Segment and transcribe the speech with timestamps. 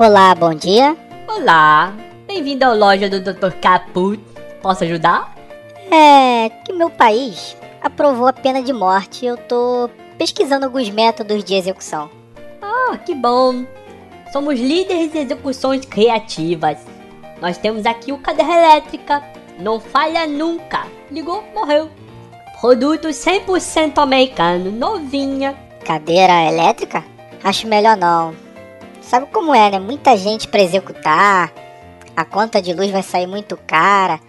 [0.00, 0.96] Olá, bom dia.
[1.28, 1.92] Olá,
[2.26, 3.50] bem-vindo à loja do Dr.
[3.60, 4.18] Caput.
[4.62, 5.36] Posso ajudar?
[5.90, 11.44] É que meu país aprovou a pena de morte e eu tô pesquisando alguns métodos
[11.44, 12.08] de execução.
[12.62, 13.66] Ah, que bom.
[14.32, 16.78] Somos líderes de execuções criativas.
[17.38, 19.22] Nós temos aqui o cadeira elétrica.
[19.58, 20.86] Não falha nunca.
[21.10, 21.90] Ligou, morreu.
[22.58, 25.54] Produto 100% americano, novinha.
[25.84, 27.04] Cadeira elétrica?
[27.44, 28.49] Acho melhor não.
[29.00, 29.78] Sabe como é, né?
[29.78, 31.52] Muita gente para executar.
[32.16, 34.20] A conta de luz vai sair muito cara.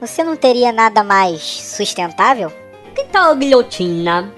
[0.00, 2.52] Você não teria nada mais sustentável?
[2.94, 4.32] Que tal a guilhotina?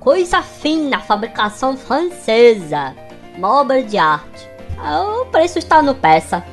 [0.00, 2.94] Coisa fina, fabricação francesa.
[3.36, 4.48] Uma obra de arte.
[4.78, 6.44] Ah, O preço está no peça.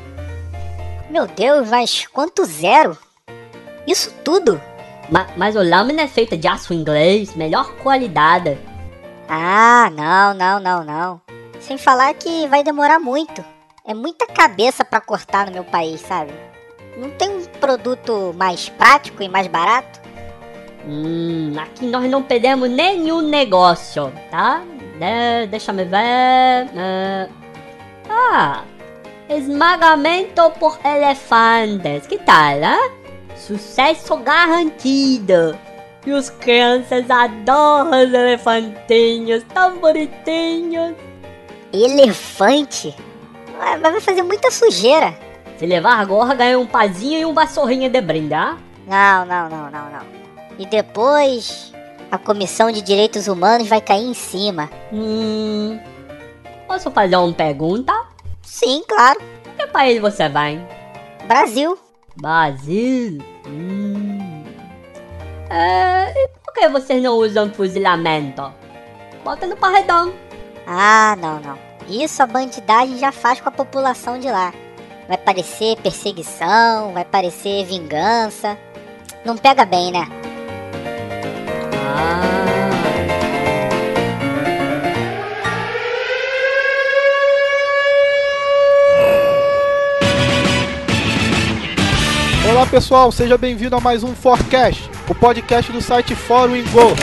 [1.10, 2.98] Meu Deus, mas quanto zero?
[3.86, 4.62] Isso tudo?
[5.10, 8.58] Ma- mas o lâmina é feita de aço inglês, melhor qualidade.
[9.28, 11.22] Ah, não, não, não, não.
[11.62, 13.44] Sem falar que vai demorar muito.
[13.86, 16.32] É muita cabeça pra cortar no meu país, sabe?
[16.98, 20.02] Não tem um produto mais prático e mais barato?
[20.86, 24.62] Hum, aqui nós não perdemos nenhum negócio, tá?
[25.00, 25.98] De deixa me ver.
[25.98, 27.30] é,
[28.10, 28.64] Ah,
[29.30, 32.06] esmagamento por elefantes.
[32.08, 32.92] Que tal, hein?
[33.36, 35.58] Sucesso garantido.
[36.06, 40.96] E os crianças adoram os elefantinhos, tão bonitinhos.
[41.74, 42.96] Elefante?
[43.58, 45.14] Mas vai fazer muita sujeira.
[45.58, 48.58] Se levar agora, ganha um pazinho e um vassourrinha de brinde, ah?
[48.88, 50.06] Não, não, não, não, não.
[50.58, 51.72] E depois
[52.12, 54.70] a Comissão de Direitos Humanos vai cair em cima.
[54.92, 55.80] Hum.
[56.68, 57.94] Posso fazer uma pergunta?
[58.42, 59.20] Sim, claro.
[59.58, 60.60] Que país você vai?
[61.28, 61.78] Brasil.
[62.18, 63.20] Brasil?
[63.48, 64.44] Hum.
[65.50, 68.52] É, e por que vocês não usam fuzilamento?
[69.24, 70.14] Bota no paredão.
[70.74, 71.60] Ah, não, não.
[71.90, 74.54] Isso a bandidagem já faz com a população de lá.
[75.06, 78.58] Vai parecer perseguição, vai parecer vingança.
[79.26, 80.08] Não pega bem, né?
[81.76, 82.22] Ah.
[92.50, 96.96] Olá pessoal, seja bem-vindo a mais um Forecast, o podcast do site Fórum Go.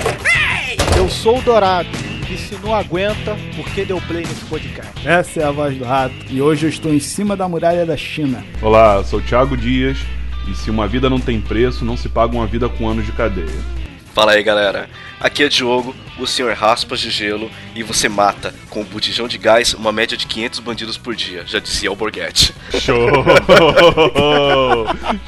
[0.97, 1.98] Eu sou o Dourado
[2.31, 5.09] e se não aguenta, por que deu play nesse podcast?
[5.09, 7.97] Essa é a voz do rato e hoje eu estou em cima da muralha da
[7.97, 8.45] China.
[8.61, 9.99] Olá, sou Thiago Dias
[10.47, 13.13] e se uma vida não tem preço, não se paga uma vida com anos de
[13.13, 13.79] cadeia.
[14.13, 14.91] Fala aí galera,
[15.21, 19.39] aqui é Diogo, o senhor Raspas de Gelo, e você mata com o botijão de
[19.39, 22.53] gás uma média de 500 bandidos por dia, já dizia o Borghetti.
[22.81, 23.09] Show!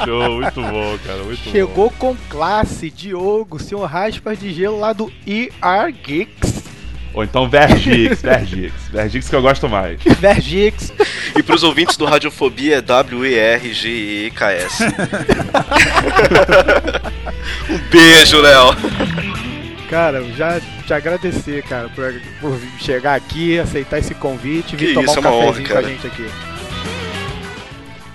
[0.05, 1.51] Show, muito bom, cara, muito bom.
[1.53, 6.60] Chegou com classe, Diogo, senhor Raspas de Gelo lá do ER Geeks.
[7.13, 10.01] Ou então Vergix, Vergix, Vergix que eu gosto mais.
[10.21, 10.93] Vergix.
[11.37, 14.85] E pros ouvintes do Radiofobia é W-E-R-G-E-K-S.
[17.69, 18.77] um beijo, Léo!
[19.89, 25.07] Cara, já te agradecer, cara, por, por chegar aqui, aceitar esse convite e vir tomar
[25.07, 25.89] isso, um é uma honra, cafezinho com a cara.
[25.89, 26.27] gente aqui.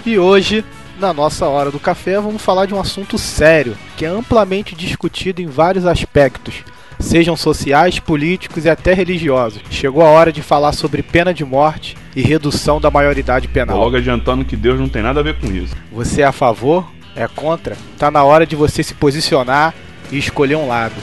[0.05, 0.63] E hoje,
[0.97, 5.41] na nossa hora do café, vamos falar de um assunto sério, que é amplamente discutido
[5.41, 6.63] em vários aspectos,
[7.05, 9.61] sejam sociais, políticos e até religiosos.
[9.69, 13.77] Chegou a hora de falar sobre pena de morte e redução da maioridade penal.
[13.77, 15.75] logo adiantando que Deus não tem nada a ver com isso.
[15.91, 16.89] Você é a favor?
[17.15, 17.77] É contra?
[17.97, 19.73] Tá na hora de você se posicionar
[20.11, 20.95] e escolher um lado.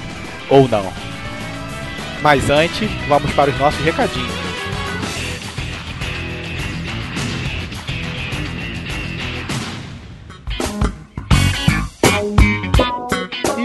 [0.51, 0.93] Ou não.
[2.21, 4.52] Mas antes, vamos para os nossos recadinhos.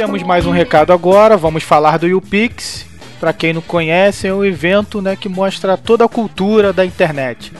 [0.01, 2.87] Temos mais um recado agora, vamos falar do YouPix.
[3.19, 7.53] Para quem não conhece, é um evento né, que mostra toda a cultura da internet.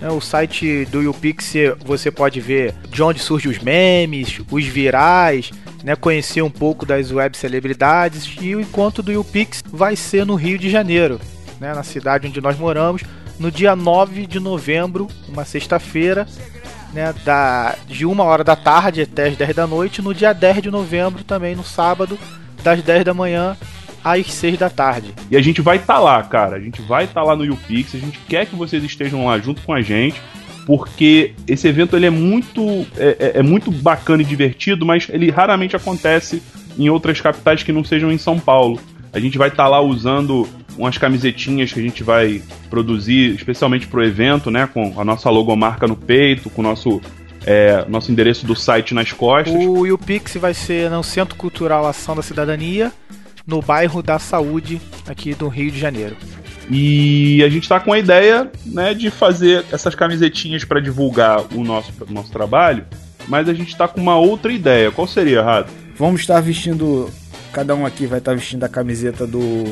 [0.00, 1.52] Né, O site do YouPix
[1.84, 5.50] você pode ver de onde surgem os memes, os virais,
[5.84, 10.34] né, conhecer um pouco das web celebridades e o encontro do YouPix vai ser no
[10.34, 11.20] Rio de Janeiro.
[11.60, 13.02] né, na cidade onde nós moramos,
[13.38, 16.26] no dia 9 de novembro, uma sexta-feira,
[16.92, 20.62] né, da, de 1 hora da tarde até as 10 da noite, no dia 10
[20.62, 22.18] de novembro também, no sábado,
[22.62, 23.56] das 10 da manhã
[24.04, 25.14] às 6 da tarde.
[25.30, 26.56] E a gente vai estar tá lá, cara.
[26.56, 27.94] A gente vai estar tá lá no YouPix.
[27.94, 30.20] A gente quer que vocês estejam lá junto com a gente.
[30.66, 35.28] Porque esse evento ele é muito é, é, é muito bacana e divertido, mas ele
[35.28, 36.40] raramente acontece
[36.78, 38.78] em outras capitais que não sejam em São Paulo.
[39.12, 43.86] A gente vai estar tá lá usando umas camisetinhas que a gente vai produzir especialmente
[43.86, 44.66] para o evento, né?
[44.66, 47.00] Com a nossa logomarca no peito, com o nosso
[47.44, 49.52] é, nosso endereço do site nas costas.
[49.52, 52.92] O YouPix vai ser no Centro Cultural Ação da Cidadania,
[53.46, 56.16] no bairro da Saúde, aqui do Rio de Janeiro.
[56.70, 61.64] E a gente está com a ideia né, de fazer essas camisetinhas para divulgar o
[61.64, 62.84] nosso, nosso trabalho,
[63.28, 64.90] mas a gente está com uma outra ideia.
[64.90, 65.72] Qual seria, Rato?
[65.96, 67.10] Vamos estar vestindo.
[67.52, 69.64] Cada um aqui vai estar vestindo a camiseta do,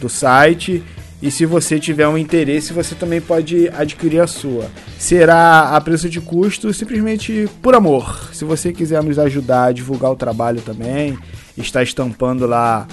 [0.00, 0.82] do site
[1.22, 4.70] e se você tiver um interesse, você também pode adquirir a sua.
[4.98, 8.30] Será a preço de custo, simplesmente por amor.
[8.32, 11.18] Se você quiser nos ajudar a divulgar o trabalho também,
[11.58, 12.88] está estampando lá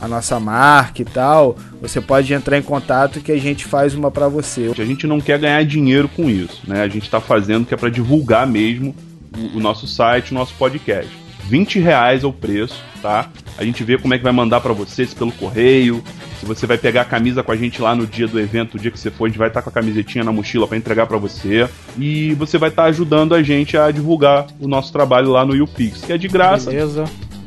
[0.00, 4.10] a nossa marca e tal, você pode entrar em contato que a gente faz uma
[4.12, 4.70] para você.
[4.78, 6.82] A gente não quer ganhar dinheiro com isso, né?
[6.82, 8.94] A gente está fazendo que é para divulgar mesmo
[9.36, 11.21] o, o nosso site, o nosso podcast.
[11.52, 13.28] 20 reais é o preço, tá?
[13.58, 16.02] A gente vê como é que vai mandar para você, se pelo correio,
[16.40, 18.80] se você vai pegar a camisa com a gente lá no dia do evento, o
[18.80, 20.78] dia que você for, a gente vai estar tá com a camisetinha na mochila para
[20.78, 21.68] entregar para você.
[21.98, 25.54] E você vai estar tá ajudando a gente a divulgar o nosso trabalho lá no
[25.54, 26.70] YouPix, que é de graça.
[26.70, 27.04] Beleza.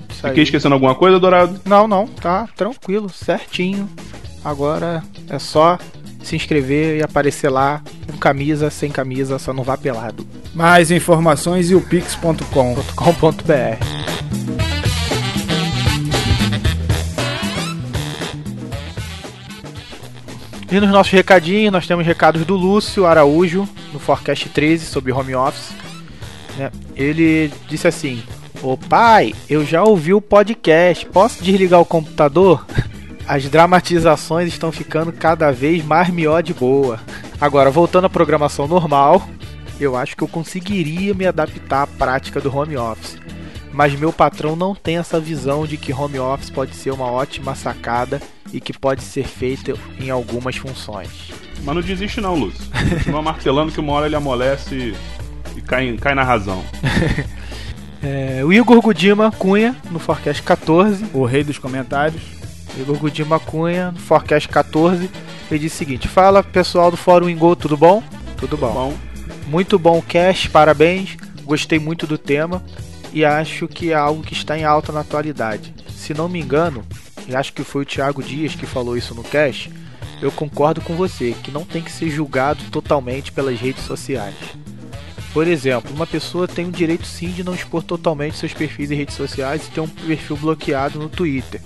[0.09, 1.59] Fiquei esquecendo alguma coisa, Dourado?
[1.65, 3.89] Não, não, tá tranquilo, certinho.
[4.43, 5.79] Agora é só
[6.25, 10.25] se inscrever e aparecer lá com camisa, sem camisa, só não vá pelado.
[10.53, 12.41] Mais informações e o pix.com.br.
[20.71, 25.35] E nos nossos recadinhos, nós temos recados do Lúcio Araújo, no Forecast 13, sobre home
[25.35, 25.69] office.
[26.57, 26.71] Né?
[26.95, 28.23] Ele disse assim:
[28.63, 32.65] Ô pai, eu já ouvi o podcast, posso desligar o computador?
[33.27, 36.99] As dramatizações estão ficando cada vez mais mió de boa.
[37.41, 39.27] Agora, voltando à programação normal,
[39.79, 43.17] eu acho que eu conseguiria me adaptar à prática do home office.
[43.73, 47.55] Mas meu patrão não tem essa visão de que home office pode ser uma ótima
[47.55, 48.21] sacada
[48.53, 51.33] e que pode ser feita em algumas funções.
[51.63, 52.63] Mas não desiste não, Lúcio.
[52.89, 54.93] Continua martelando que uma hora ele amolece
[55.57, 56.63] e cai, cai na razão.
[58.03, 61.07] é, o Igor Gudima Cunha, no Forecast 14.
[61.11, 62.34] O rei dos comentários.
[62.79, 65.09] Igor Gudima Cunha, no Forecast 14.
[65.49, 68.03] Ele disse o seguinte: Fala pessoal do Fórum Ingo, tudo bom?
[68.37, 68.73] Tudo bom.
[68.73, 68.93] bom.
[69.47, 71.17] Muito bom cast, parabéns.
[71.43, 72.63] Gostei muito do tema
[73.13, 75.73] e acho que é algo que está em alta na atualidade.
[75.89, 76.83] Se não me engano,
[77.27, 79.71] e acho que foi o Thiago Dias que falou isso no cast,
[80.21, 84.35] eu concordo com você que não tem que ser julgado totalmente pelas redes sociais.
[85.33, 88.95] Por exemplo, uma pessoa tem o direito sim de não expor totalmente seus perfis em
[88.95, 91.61] redes sociais e ter um perfil bloqueado no Twitter.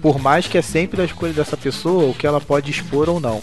[0.00, 3.20] Por mais que é sempre da escolha dessa pessoa o que ela pode expor ou
[3.20, 3.42] não.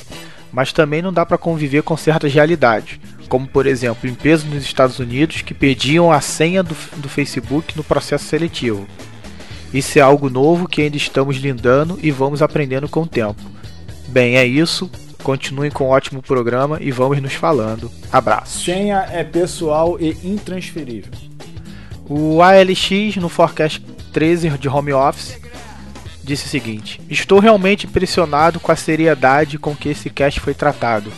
[0.51, 4.97] Mas também não dá para conviver com certas realidades, como por exemplo empresas nos Estados
[4.99, 8.87] Unidos que pediam a senha do, do Facebook no processo seletivo.
[9.73, 13.41] Isso é algo novo que ainda estamos lidando e vamos aprendendo com o tempo.
[14.07, 14.89] Bem, é isso.
[15.21, 17.91] Continuem com um ótimo programa e vamos nos falando.
[18.11, 18.63] Abraço.
[18.63, 21.11] Senha é pessoal e intransferível.
[22.09, 25.37] O ALX no Forecast 13 de Home Office
[26.27, 31.11] disse o seguinte: Estou realmente impressionado com a seriedade com que esse cast foi tratado.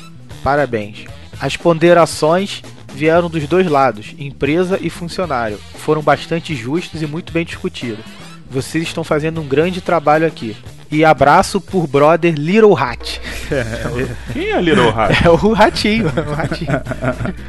[0.43, 1.05] Parabéns.
[1.41, 2.61] As ponderações
[2.93, 5.57] vieram dos dois lados, empresa e funcionário.
[5.75, 8.05] Foram bastante justas e muito bem discutidas.
[8.49, 10.55] Vocês estão fazendo um grande trabalho aqui.
[10.91, 13.21] E abraço por brother Little Hat.
[14.33, 15.23] Quem é Little Hat?
[15.23, 16.81] É o ratinho, o ratinho.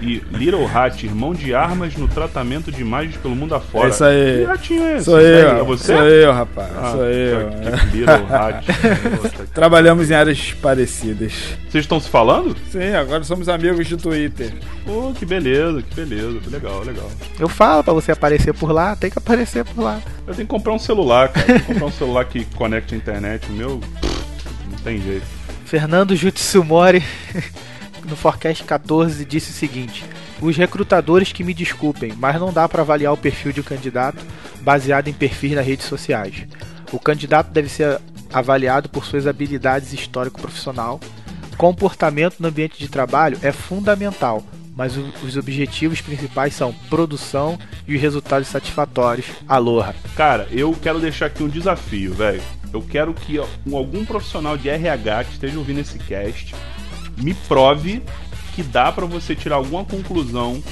[0.03, 3.89] E Little Hat, irmão de armas no tratamento de imagens pelo mundo afora.
[3.89, 4.41] Isso aí.
[4.41, 5.05] Que ratinho é esse?
[5.07, 5.49] Sou eu.
[5.59, 5.97] É você?
[5.97, 6.71] Sou eu, rapaz.
[6.77, 7.51] Ah, sou eu.
[7.91, 8.67] Que Little Hat.
[9.55, 11.33] Trabalhamos em áreas parecidas.
[11.71, 12.55] Vocês estão se falando?
[12.71, 14.53] Sim, agora somos amigos de Twitter.
[14.85, 16.41] Pô, que beleza, que beleza.
[16.51, 17.09] Legal, legal.
[17.39, 20.01] Eu falo pra você aparecer por lá, tem que aparecer por lá.
[20.27, 21.61] Eu tenho que comprar um celular, cara.
[21.61, 23.30] Comprar um celular que conecte a internet.
[23.49, 23.81] O meu.
[24.71, 25.27] Não tem jeito.
[25.65, 27.01] Fernando Jutsumori,
[28.09, 30.05] no Forecast 14, disse o seguinte:
[30.41, 34.25] Os recrutadores que me desculpem, mas não dá para avaliar o perfil de um candidato
[34.63, 36.45] baseado em perfis nas redes sociais.
[36.93, 38.01] O candidato deve ser
[38.33, 41.01] avaliado por suas habilidades histórico-profissional.
[41.57, 44.43] Comportamento no ambiente de trabalho é fundamental,
[44.75, 49.27] mas os objetivos principais são produção e os resultados satisfatórios.
[49.47, 49.95] Aloha.
[50.17, 52.43] Cara, eu quero deixar aqui um desafio, velho.
[52.73, 53.39] Eu quero que
[53.73, 56.55] algum profissional de RH que esteja ouvindo esse cast
[57.17, 58.03] me prove
[58.55, 60.63] que dá para você tirar alguma conclusão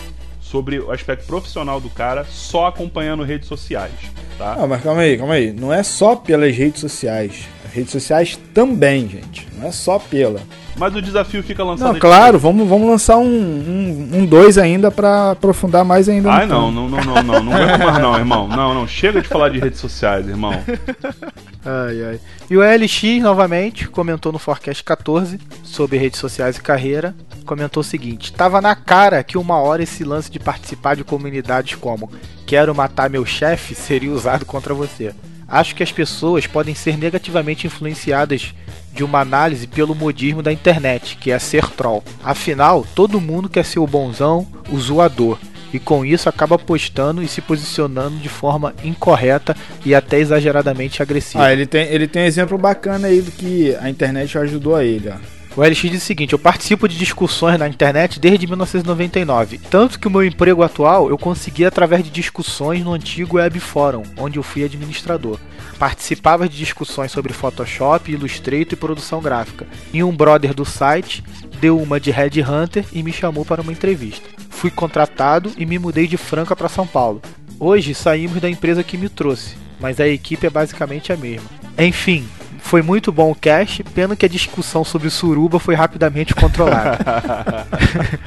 [0.40, 3.92] sobre o aspecto profissional do cara só acompanhando redes sociais,
[4.38, 4.56] tá?
[4.58, 5.52] Ah, mas calma aí, calma aí.
[5.52, 7.46] Não é só pelas redes sociais.
[7.66, 9.46] As redes sociais também, gente.
[9.58, 10.40] Não é só pela.
[10.78, 11.92] Mas o desafio fica lançado.
[11.92, 16.30] Não, claro, vamos, vamos lançar um 2 um, um dois ainda pra aprofundar mais ainda.
[16.30, 18.48] Ai, não, não, não, não, não, não aguento mais não, irmão.
[18.48, 20.52] Não, não, chega de falar de redes sociais, irmão.
[21.64, 22.20] Ai, ai.
[22.48, 27.14] E o LX, novamente, comentou no Forecast 14 sobre redes sociais e carreira.
[27.44, 31.74] Comentou o seguinte: Tava na cara que uma hora esse lance de participar de comunidades
[31.74, 32.10] como
[32.46, 35.14] Quero matar meu chefe seria usado contra você.
[35.46, 38.54] Acho que as pessoas podem ser negativamente influenciadas
[38.92, 42.02] de uma análise pelo modismo da internet, que é ser troll.
[42.22, 45.38] Afinal, todo mundo quer ser o bonzão, o zoador
[45.72, 51.44] e com isso acaba postando e se posicionando de forma incorreta e até exageradamente agressiva.
[51.44, 54.84] Ah, ele tem, ele tem um exemplo bacana aí do que a internet ajudou a
[54.84, 55.38] ele, ó.
[55.58, 59.58] O LX diz o seguinte: Eu participo de discussões na internet desde 1999.
[59.68, 64.04] Tanto que o meu emprego atual eu consegui através de discussões no antigo Web Forum,
[64.16, 65.36] onde eu fui administrador.
[65.76, 69.66] Participava de discussões sobre Photoshop, Illustrator e produção gráfica.
[69.92, 71.24] E um brother do site
[71.60, 74.37] deu uma de Headhunter e me chamou para uma entrevista.
[74.58, 77.22] Fui contratado e me mudei de Franca para São Paulo.
[77.60, 81.48] Hoje saímos da empresa que me trouxe, mas a equipe é basicamente a mesma.
[81.78, 86.98] Enfim, foi muito bom o cast, pena que a discussão sobre suruba foi rapidamente controlada.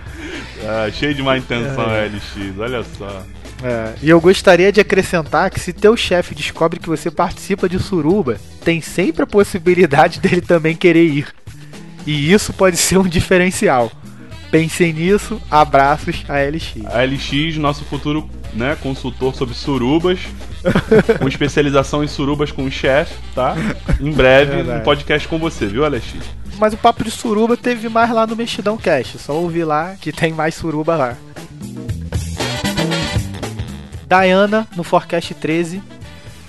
[0.65, 2.05] ah, cheio de má intenção, é.
[2.05, 3.25] LX, olha só.
[3.61, 7.77] É, e eu gostaria de acrescentar que se teu chefe descobre que você participa de
[7.77, 11.27] suruba, tem sempre a possibilidade dele também querer ir.
[12.07, 13.91] E isso pode ser um diferencial.
[14.51, 16.85] Pensem nisso, abraços a LX.
[16.85, 20.19] A LX, nosso futuro né, consultor sobre surubas,
[21.17, 23.55] com especialização em surubas com o chefe, tá?
[23.97, 26.15] Em breve, é um podcast com você, viu, LX?
[26.59, 30.11] Mas o papo de suruba teve mais lá no Mexidão Cast, só ouvir lá que
[30.11, 31.17] tem mais suruba lá.
[34.05, 35.81] Diana, no Forecast 13,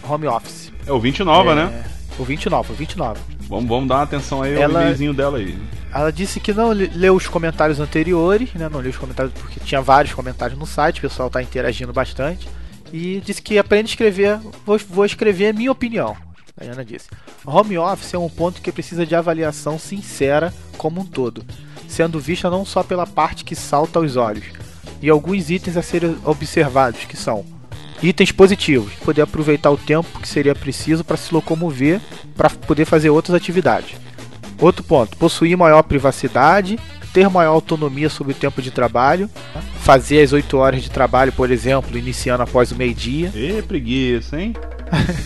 [0.03, 0.73] home office.
[0.85, 1.55] É ouvinte nova, é...
[1.55, 1.85] né?
[2.19, 3.21] Ouvinte nova, ouvinte nova.
[3.49, 4.81] Vamos, vamos dar uma atenção aí Ela...
[4.81, 5.57] ao e-mailzinho dela aí.
[5.95, 8.69] Ela disse que não leu os comentários anteriores, né?
[8.69, 12.49] Não leu os comentários porque tinha vários comentários no site, o pessoal está interagindo bastante.
[12.93, 16.17] E disse que aprende a escrever, vou, vou escrever a minha opinião.
[16.59, 17.09] A Ana disse:
[17.45, 21.45] Home office é um ponto que precisa de avaliação sincera como um todo,
[21.89, 24.45] sendo vista não só pela parte que salta aos olhos,
[25.01, 27.45] e alguns itens a serem observados, que são
[28.03, 32.01] itens positivos, poder aproveitar o tempo que seria preciso para se locomover
[32.37, 33.95] para poder fazer outras atividades.
[34.63, 36.79] Outro ponto: possuir maior privacidade,
[37.13, 39.29] ter maior autonomia sobre o tempo de trabalho,
[39.81, 43.33] fazer as 8 horas de trabalho, por exemplo, iniciando após o meio-dia.
[43.35, 44.55] E preguiça, hein?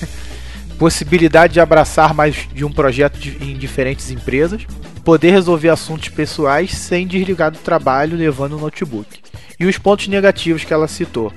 [0.78, 4.66] Possibilidade de abraçar mais de um projeto de, em diferentes empresas,
[5.04, 9.20] poder resolver assuntos pessoais sem desligar do trabalho levando o notebook.
[9.60, 11.30] E os pontos negativos que ela citou: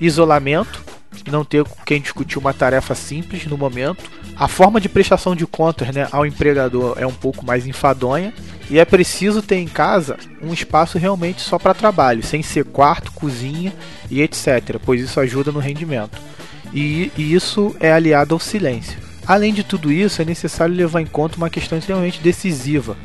[0.00, 0.82] isolamento,
[1.30, 4.10] não ter com quem discutir uma tarefa simples no momento.
[4.36, 8.32] A forma de prestação de contas né, ao empregador é um pouco mais enfadonha
[8.70, 13.12] e é preciso ter em casa um espaço realmente só para trabalho, sem ser quarto,
[13.12, 13.72] cozinha
[14.10, 16.18] e etc., pois isso ajuda no rendimento.
[16.72, 18.98] E, e isso é aliado ao silêncio.
[19.26, 22.96] Além de tudo isso, é necessário levar em conta uma questão extremamente decisiva: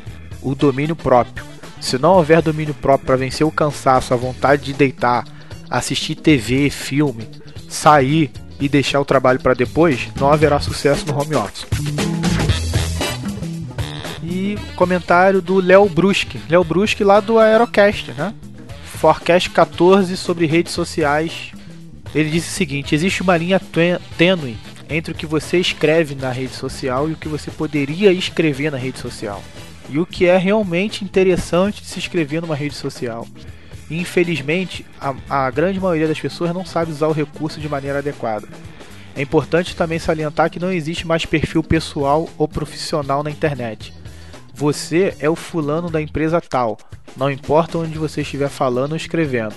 [0.42, 1.44] o domínio próprio.
[1.80, 5.24] Se não houver domínio próprio para vencer o cansaço, a vontade de deitar,
[5.70, 7.28] assistir TV, filme,
[7.68, 11.66] sair e deixar o trabalho para depois, não haverá sucesso no home office.
[14.22, 18.34] E comentário do Léo Brusque, Léo Brusque lá do Aerocast, né?
[18.84, 21.52] Forecast 14 sobre redes sociais.
[22.14, 23.60] Ele disse o seguinte: existe uma linha
[24.16, 24.56] tênue
[24.90, 28.78] entre o que você escreve na rede social e o que você poderia escrever na
[28.78, 29.42] rede social.
[29.88, 33.26] E o que é realmente interessante de se escrever numa rede social.
[33.90, 38.46] Infelizmente, a, a grande maioria das pessoas não sabe usar o recurso de maneira adequada.
[39.16, 43.92] É importante também salientar que não existe mais perfil pessoal ou profissional na internet.
[44.54, 46.78] Você é o fulano da empresa tal,
[47.16, 49.54] não importa onde você estiver falando ou escrevendo.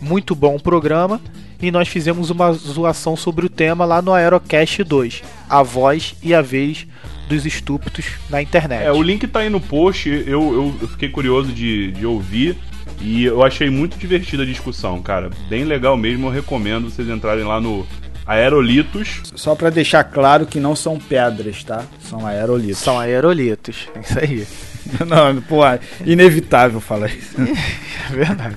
[0.00, 1.20] Muito bom o programa
[1.60, 6.34] e nós fizemos uma zoação sobre o tema lá no Aerocast 2, a voz e
[6.34, 6.86] a vez
[7.28, 8.84] dos estúpidos na internet.
[8.84, 12.56] É, o link tá aí no post, eu, eu fiquei curioso de, de ouvir.
[13.00, 15.30] E eu achei muito divertida a discussão, cara.
[15.48, 17.86] Bem legal mesmo, eu recomendo vocês entrarem lá no
[18.26, 19.22] Aerolitos.
[19.34, 21.82] Só para deixar claro que não são pedras, tá?
[22.00, 22.78] São aerolitos.
[22.78, 24.46] São aerolitos, é isso aí.
[25.06, 25.62] não, pô,
[26.04, 27.34] inevitável falar isso.
[27.40, 28.56] é verdade.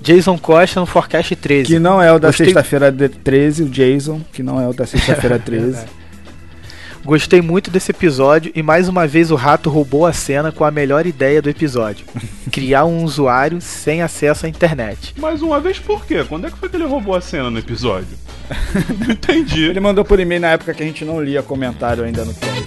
[0.00, 1.66] Jason Costa no Forecast 13.
[1.66, 2.46] Que não é o da Gostei...
[2.46, 5.86] sexta-feira 13, o Jason, que não é o da sexta-feira 13.
[7.04, 10.70] Gostei muito desse episódio e mais uma vez o rato roubou a cena com a
[10.70, 12.06] melhor ideia do episódio:
[12.50, 15.14] criar um usuário sem acesso à internet.
[15.18, 16.24] Mais uma vez por quê?
[16.26, 18.08] Quando é que foi que ele roubou a cena no episódio?
[18.98, 19.64] Não entendi.
[19.64, 22.64] Ele mandou por e-mail na época que a gente não lia comentário ainda no cast.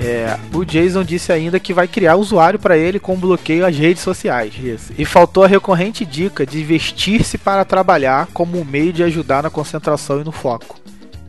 [0.00, 4.02] É, o Jason disse ainda que vai criar usuário para ele com bloqueio às redes
[4.02, 4.52] sociais.
[4.60, 4.92] Isso.
[4.98, 9.50] E faltou a recorrente dica de vestir-se para trabalhar como um meio de ajudar na
[9.50, 10.76] concentração e no foco.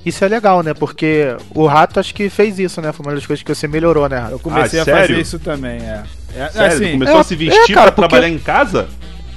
[0.10, 0.74] Isso é legal, né?
[0.74, 2.92] Porque o rato acho que fez isso, né?
[2.92, 4.32] Foi uma das coisas que você melhorou, né, rato?
[4.34, 6.04] Eu comecei Ah, a fazer isso também, é.
[6.36, 8.88] é Sério, assim, começou é- a se vestir é, cara, pra porque- trabalhar em casa?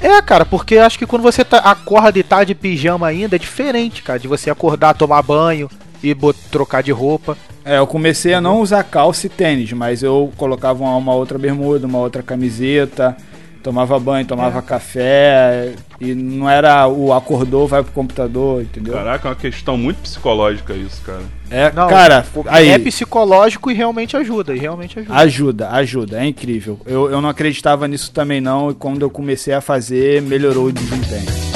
[0.01, 3.39] É, cara, porque acho que quando você tá, acorda e tá de pijama ainda, é
[3.39, 5.71] diferente, cara, de você acordar, tomar banho
[6.03, 6.17] e
[6.51, 7.37] trocar de roupa.
[7.65, 11.39] É, eu comecei a não usar calça e tênis, mas eu colocava uma, uma outra
[11.39, 13.17] bermuda, uma outra camiseta,
[13.63, 18.95] tomava banho, tomava café, e não era o acordou, vai pro computador, entendeu?
[18.95, 21.23] Caraca, é uma questão muito psicológica isso, cara.
[21.51, 25.15] É, Não, cara, aí, É psicológico e realmente ajuda, e realmente ajuda.
[25.15, 26.81] ajuda, ajuda, é incrível.
[26.85, 30.73] Eu, eu não acreditava nisso também não, e quando eu comecei a fazer, melhorou o
[30.73, 31.53] desempenho.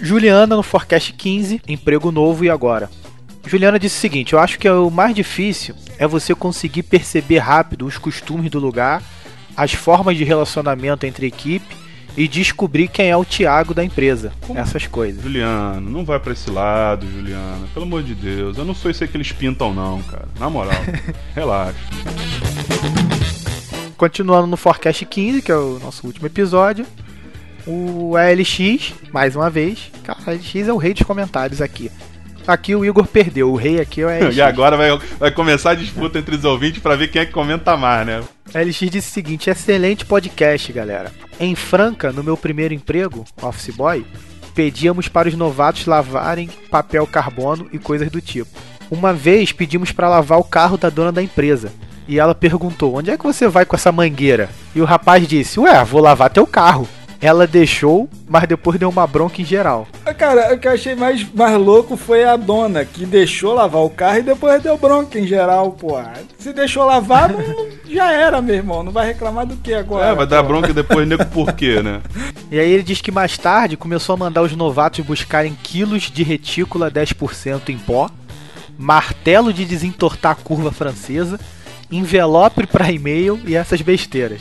[0.00, 2.88] Juliana no Forecast 15, emprego novo e agora.
[3.46, 7.86] Juliana disse o seguinte: Eu acho que o mais difícil é você conseguir perceber rápido
[7.86, 9.02] os costumes do lugar,
[9.58, 11.76] as formas de relacionamento entre equipe
[12.16, 14.32] e descobrir quem é o Thiago da empresa.
[14.54, 15.20] Essas coisas.
[15.20, 17.66] Juliano, não vai pra esse lado, Juliana.
[17.74, 18.56] Pelo amor de Deus.
[18.56, 20.28] Eu não sou isso aí que eles pintam, não, cara.
[20.38, 20.80] Na moral.
[21.34, 21.74] Relaxa.
[23.96, 26.86] Continuando no Forecast 15, que é o nosso último episódio.
[27.66, 29.90] O ALX, mais uma vez.
[30.04, 31.90] Cara, o ALX é o rei dos comentários aqui.
[32.46, 34.34] Aqui o Igor perdeu, o rei aqui é o ALX.
[34.38, 37.32] E agora vai, vai começar a disputa entre os ouvintes pra ver quem é que
[37.32, 38.22] comenta mais, né?
[38.54, 41.12] A LX disse o seguinte: excelente podcast, galera.
[41.38, 44.06] Em Franca, no meu primeiro emprego, Office Boy,
[44.54, 48.50] pedíamos para os novatos lavarem papel carbono e coisas do tipo.
[48.90, 51.72] Uma vez pedimos para lavar o carro da dona da empresa.
[52.08, 54.48] E ela perguntou: onde é que você vai com essa mangueira?
[54.74, 56.88] E o rapaz disse: Ué, vou lavar teu carro.
[57.20, 59.88] Ela deixou, mas depois deu uma bronca em geral.
[60.06, 63.82] Ah, Cara, o que eu achei mais, mais louco foi a dona, que deixou lavar
[63.82, 65.98] o carro e depois deu bronca em geral, pô.
[66.38, 67.40] Se deixou lavar, não-
[67.92, 68.84] já era, meu irmão.
[68.84, 70.06] Não vai reclamar do que agora?
[70.06, 72.00] É, vai dar bronca depois, nego, por quê, né?
[72.50, 76.22] E aí ele diz que mais tarde começou a mandar os novatos buscarem quilos de
[76.22, 78.08] retícula 10% em pó,
[78.78, 81.38] martelo de desentortar curva francesa,
[81.90, 84.40] envelope para e-mail e essas besteiras.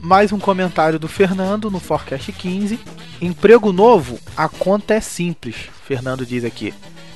[0.00, 2.78] Mais um comentário do Fernando no Forecast 15.
[3.20, 5.56] Emprego novo, a conta é simples,
[5.86, 6.72] Fernando diz aqui.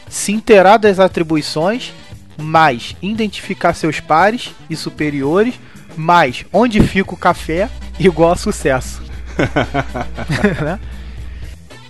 [0.09, 1.93] Se inteirar das atribuições,
[2.37, 5.55] mais identificar seus pares e superiores,
[5.97, 9.03] mais onde fica o café, igual a sucesso.
[10.63, 10.79] Né?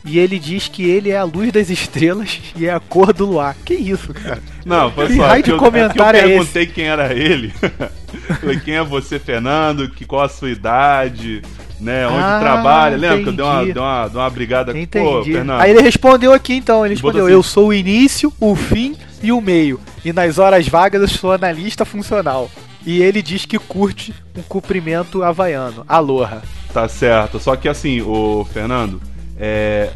[0.05, 3.25] E ele diz que ele é a luz das estrelas e é a cor do
[3.27, 3.57] luar.
[3.65, 4.43] Que isso, cara?
[4.65, 7.53] Não, Que pessoal, aqui de eu, comentário é eu perguntei quem era ele.
[8.41, 9.88] Falei, quem é você, Fernando?
[9.88, 11.43] Que, qual a sua idade?
[11.81, 12.07] Né?
[12.07, 12.97] Onde Ah, trabalha?
[12.97, 13.73] Lembra que eu dei uma, entendi.
[13.73, 14.83] dei uma, dei uma brigada com Pô,
[15.19, 15.33] Entendi.
[15.33, 15.61] Fernando.
[15.61, 17.35] Aí ele respondeu aqui então, ele respondeu: assim.
[17.35, 19.81] Eu sou o início, o fim e o meio.
[20.05, 22.51] E nas horas vagas eu sou analista funcional.
[22.85, 25.85] E ele diz que curte um cumprimento havaiano.
[25.88, 26.43] Aloha.
[26.73, 27.38] Tá certo.
[27.38, 29.01] Só que assim, o Fernando,
[29.42, 29.90] é.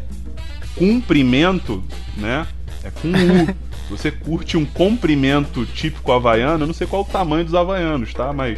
[0.75, 1.83] Cumprimento,
[2.17, 2.45] né?
[2.83, 3.55] É com U.
[3.89, 8.33] Você curte um comprimento típico havaiano, eu não sei qual o tamanho dos havaianos, tá?
[8.33, 8.57] Mas.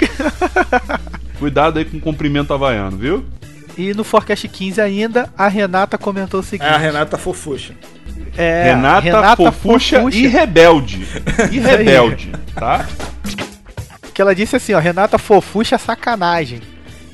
[1.37, 3.23] Cuidado aí com o comprimento havaiano, viu?
[3.77, 7.75] E no Forecast 15 ainda, a Renata comentou o seguinte: É a Renata Fofuxa.
[8.35, 11.07] é, Renata, fofucha, e rebelde.
[11.51, 11.77] E Isso aí.
[11.77, 12.87] rebelde, tá?
[14.19, 16.59] que ela disse assim, ó, Renata Fofuxa sacanagem.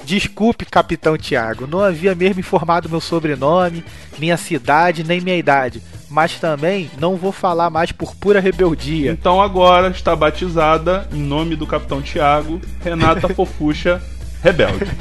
[0.06, 3.84] Desculpe, capitão Tiago, não havia mesmo informado meu sobrenome,
[4.20, 5.82] minha cidade, nem minha idade.
[6.10, 9.12] Mas também não vou falar mais por pura rebeldia.
[9.12, 14.02] Então agora está batizada, em nome do Capitão Tiago, Renata Fofucha
[14.44, 14.86] Rebelde.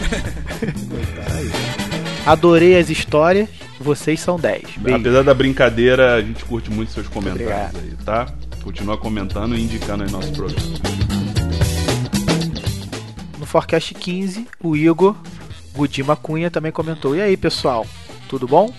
[2.24, 4.62] Adorei as histórias, vocês são 10.
[4.78, 4.98] Beijo.
[4.98, 7.76] Apesar da brincadeira, a gente curte muito seus comentários Obrigado.
[7.76, 8.26] aí, tá?
[8.62, 11.23] Continua comentando e indicando aí nosso programa.
[13.54, 15.14] Forecast 15, o Igor
[15.76, 17.14] Gudima Cunha também comentou.
[17.14, 17.86] E aí, pessoal,
[18.28, 18.74] tudo bom?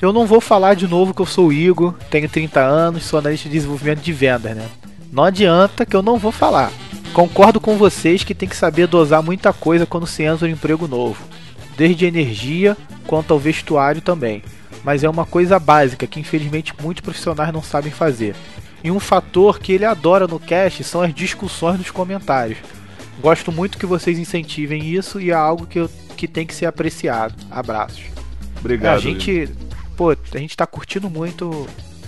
[0.00, 3.18] Eu não vou falar de novo que eu sou o Igor, tenho 30 anos, sou
[3.18, 4.66] analista de desenvolvimento de vendas, né?
[5.12, 6.72] Não adianta que eu não vou falar.
[7.12, 10.88] Concordo com vocês que tem que saber dosar muita coisa quando se entra um emprego
[10.88, 11.22] novo,
[11.76, 14.42] desde energia quanto ao vestuário também.
[14.82, 18.34] Mas é uma coisa básica que infelizmente muitos profissionais não sabem fazer.
[18.82, 22.56] E um fator que ele adora no cast são as discussões nos comentários.
[23.20, 26.66] Gosto muito que vocês incentivem isso e é algo que, eu, que tem que ser
[26.66, 27.34] apreciado.
[27.50, 28.04] Abraços.
[28.58, 28.96] Obrigado.
[28.96, 29.48] a gente,
[29.96, 31.66] pô, a gente tá curtindo muito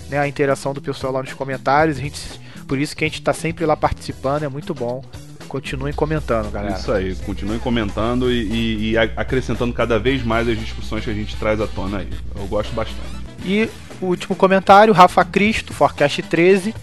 [0.09, 1.97] né, a interação do pessoal lá nos comentários.
[1.97, 2.19] A gente,
[2.67, 5.03] por isso que a gente está sempre lá participando, é muito bom.
[5.47, 6.77] Continuem comentando, galera.
[6.77, 11.13] Isso aí, continuem comentando e, e, e acrescentando cada vez mais as discussões que a
[11.13, 12.09] gente traz à tona aí.
[12.35, 12.99] Eu gosto bastante.
[13.45, 13.69] E
[14.01, 16.75] o último comentário, Rafa Cristo, Forecast 13.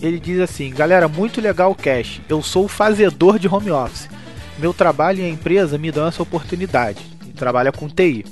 [0.00, 2.22] Ele diz assim: Galera, muito legal o cast.
[2.28, 4.08] Eu sou o fazedor de home office.
[4.58, 7.04] Meu trabalho e a empresa me dão essa oportunidade.
[7.26, 8.24] E trabalha com TI.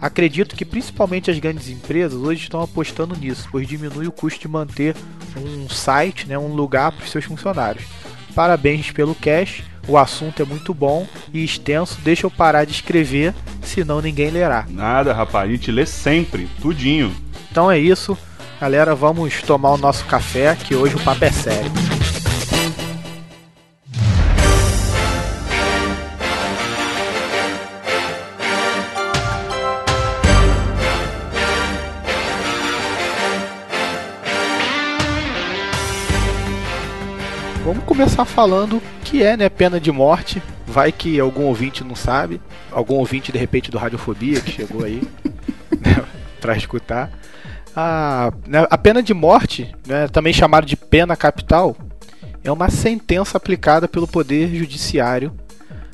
[0.00, 4.48] Acredito que principalmente as grandes empresas hoje estão apostando nisso, pois diminui o custo de
[4.48, 4.96] manter
[5.36, 7.84] um site, né, um lugar para os seus funcionários.
[8.34, 12.00] Parabéns pelo cast, o assunto é muito bom e extenso.
[12.02, 13.32] Deixa eu parar de escrever,
[13.62, 14.66] senão ninguém lerá.
[14.68, 17.14] Nada, rapaz, a gente lê sempre, tudinho.
[17.50, 18.18] Então é isso,
[18.62, 18.94] galera.
[18.94, 21.68] Vamos tomar o nosso café, que hoje o papo é sério.
[37.64, 40.40] Vamos começar falando que é, né, pena de morte.
[40.68, 45.02] Vai que algum ouvinte não sabe, algum ouvinte de repente do Radiofobia que chegou aí
[45.84, 46.04] né,
[46.40, 47.10] para escutar.
[47.74, 51.76] A, né, a pena de morte, né, também chamada de pena capital,
[52.44, 55.32] é uma sentença aplicada pelo Poder Judiciário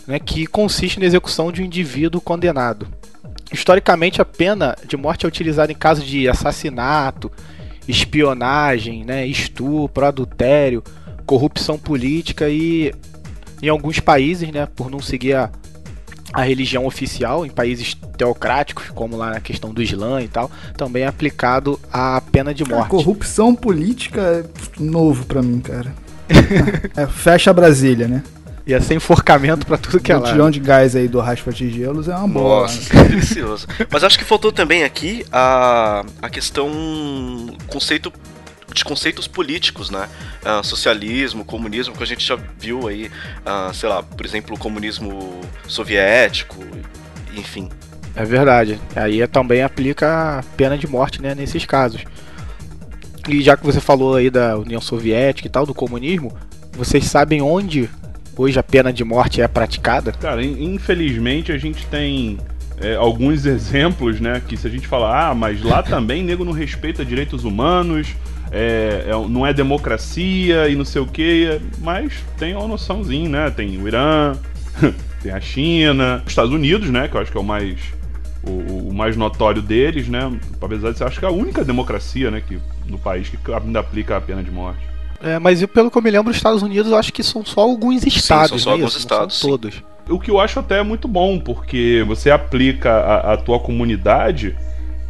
[0.09, 2.89] né, que consiste na execução de um indivíduo condenado.
[3.53, 7.31] Historicamente, a pena de morte é utilizada em casos de assassinato,
[7.87, 10.83] espionagem, né, estupro, adultério,
[11.27, 12.93] corrupção política e
[13.63, 15.51] em alguns países, né, por não seguir a,
[16.33, 21.05] a religião oficial, em países teocráticos, como lá na questão do Islã e tal, também
[21.05, 22.91] é aplicado a pena de Cara, morte.
[22.91, 24.45] corrupção política é
[24.79, 25.93] novo pra mim, cara.
[26.97, 28.23] É, fecha Brasília, né?
[28.67, 30.31] Ia ser enforcamento pra tudo que é o lá.
[30.31, 32.63] tirão de gás aí do Raspa Tigelos é uma boa.
[32.63, 33.03] Nossa, né?
[33.05, 33.67] que delicioso.
[33.91, 36.69] Mas acho que faltou também aqui a, a questão
[37.67, 38.13] conceito
[38.79, 40.09] de conceitos políticos, né?
[40.45, 43.11] Ah, socialismo, comunismo, que a gente já viu aí,
[43.45, 46.57] ah, sei lá, por exemplo, o comunismo soviético,
[47.37, 47.69] enfim.
[48.17, 48.81] É verdade.
[48.97, 52.03] Aí é- também aplica a pena de morte, né, nesses casos.
[53.29, 56.37] E já que você falou aí da União Soviética e tal, do comunismo,
[56.73, 57.89] vocês sabem onde
[58.37, 60.13] hoje a pena de morte é praticada?
[60.13, 62.39] Cara, in- infelizmente a gente tem
[62.81, 64.41] é, alguns exemplos, né?
[64.47, 68.09] Que se a gente falar, ah, mas lá também nego não respeita direitos humanos,
[68.51, 73.51] é, é- não é democracia e não sei o que, mas tem uma noçãozinha, né?
[73.51, 74.35] Tem o Irã,
[75.23, 77.09] tem a China, os Estados Unidos, né?
[77.09, 77.79] Que eu acho que é o mais
[78.43, 80.31] o, o mais notório deles, né?
[80.61, 82.43] Apesar de ser, acho que é a única democracia, né?
[82.47, 84.81] Que, no país que ainda aplica a pena de morte.
[85.21, 87.45] É, mas eu, pelo que eu me lembro, os Estados Unidos eu acho que são
[87.45, 88.99] só alguns estados, são só né, alguns isso?
[88.99, 89.49] Estados, sim.
[89.49, 89.83] todos.
[90.09, 94.57] O que eu acho até muito bom, porque você aplica a, a tua comunidade,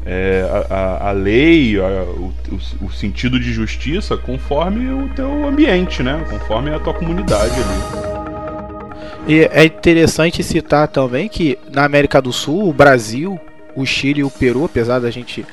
[0.06, 6.02] é, a, a- lei, a- o, o- o sentido de justiça conforme o teu ambiente,
[6.02, 6.24] né?
[6.30, 8.08] Conforme a tua comunidade ali.
[9.26, 13.38] E é interessante citar também que na América do Sul, o Brasil,
[13.76, 15.44] o Chile e o Peru, apesar da gente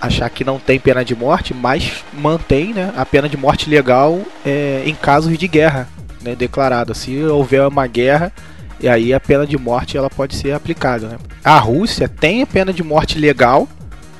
[0.00, 4.18] achar que não tem pena de morte, mas mantém né, a pena de morte legal
[4.46, 5.86] é, em casos de guerra
[6.22, 6.94] né, declarada.
[6.94, 8.32] Se houver uma guerra,
[8.80, 11.06] e aí a pena de morte ela pode ser aplicada.
[11.08, 11.16] Né?
[11.44, 13.68] A Rússia tem a pena de morte legal,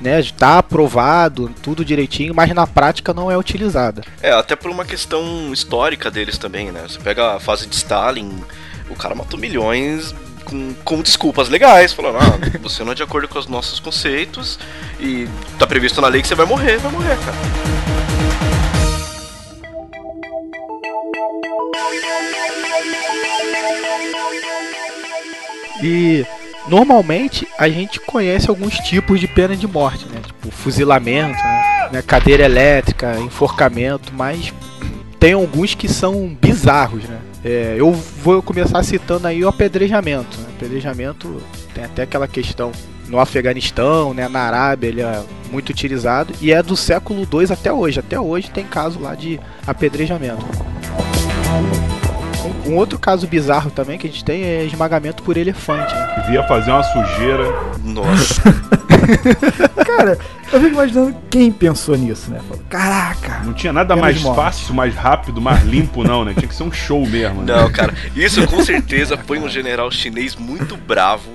[0.00, 4.02] né, está aprovado, tudo direitinho, mas na prática não é utilizada.
[4.22, 6.84] É, até por uma questão histórica deles também, né?
[6.88, 8.42] Você pega a fase de Stalin,
[8.88, 13.28] o cara matou milhões com, com desculpas legais, falando, ah, você não é de acordo
[13.28, 14.58] com os nossos conceitos
[14.98, 17.36] e tá previsto na lei que você vai morrer, vai morrer, cara.
[25.82, 26.26] E
[26.70, 30.20] normalmente a gente conhece alguns tipos de pena de morte, né?
[30.24, 31.42] Tipo fuzilamento,
[31.90, 32.00] né?
[32.00, 34.54] Cadeira elétrica, enforcamento, mas
[35.18, 37.18] tem alguns que são bizarros, né?
[37.44, 40.38] É, eu vou começar citando aí o apedrejamento.
[40.38, 40.46] Né?
[40.56, 41.42] Apedrejamento
[41.74, 42.70] tem até aquela questão
[43.08, 44.28] no Afeganistão, né?
[44.28, 47.98] Na Arábia ele é muito utilizado e é do século II até hoje.
[47.98, 50.46] Até hoje tem caso lá de apedrejamento.
[52.66, 55.94] Um outro caso bizarro também que a gente tem é esmagamento por elefante.
[55.94, 56.22] Né?
[56.24, 57.44] Devia fazer uma sujeira.
[57.82, 58.42] Nossa.
[59.84, 60.18] Cara,
[60.52, 62.40] eu fico imaginando quem pensou nisso, né?
[62.48, 63.40] Falou, Caraca!
[63.44, 66.34] Não tinha nada mais fácil, mais rápido, mais limpo, não, né?
[66.36, 67.42] Tinha que ser um show mesmo.
[67.42, 67.54] né?
[67.54, 71.30] Não, cara, isso com certeza foi um general chinês muito bravo.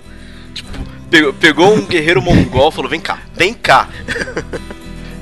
[0.53, 0.69] Tipo,
[1.09, 3.87] pegou, pegou um guerreiro mongol e falou: vem cá, vem cá.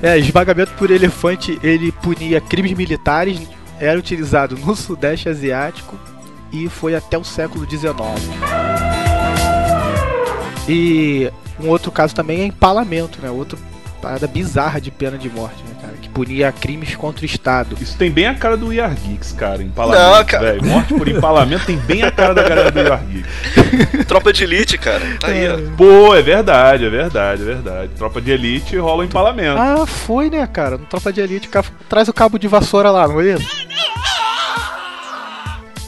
[0.05, 3.39] É, esmagamento por elefante ele punia crimes militares,
[3.83, 5.97] era utilizado no Sudeste Asiático
[6.51, 7.89] e foi até o século XIX.
[10.67, 13.29] E um outro caso também é empalamento, né?
[13.29, 13.57] Outro
[14.01, 15.93] parada bizarra de pena de morte, né, cara?
[16.01, 17.77] Que punia crimes contra o Estado.
[17.79, 19.63] Isso tem bem a cara do Are Geeks, cara.
[19.63, 20.43] Empalamento, Não, cara.
[20.43, 20.65] velho.
[20.65, 24.03] Morte por empalamento tem bem a cara da galera do Are Geeks.
[24.05, 25.01] Tropa de elite, cara.
[25.21, 25.57] Tá aí, ó.
[25.77, 27.91] Pô, é verdade, é verdade, é verdade.
[27.97, 29.57] Tropa de elite rola o empalamento.
[29.57, 30.77] Ah, foi, né, cara?
[30.77, 33.72] No Tropa de Elite, o cara traz o cabo de vassoura lá, não é isso?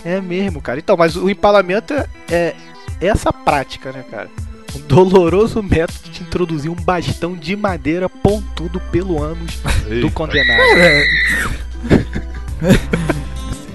[0.06, 0.80] É mesmo, cara.
[0.80, 2.56] Então, mas o empalamento é, é
[3.02, 4.30] essa prática, né, cara?
[4.76, 9.60] Um doloroso método de introduzir um bastão de madeira pontudo pelo ânus
[10.02, 10.60] do condenado.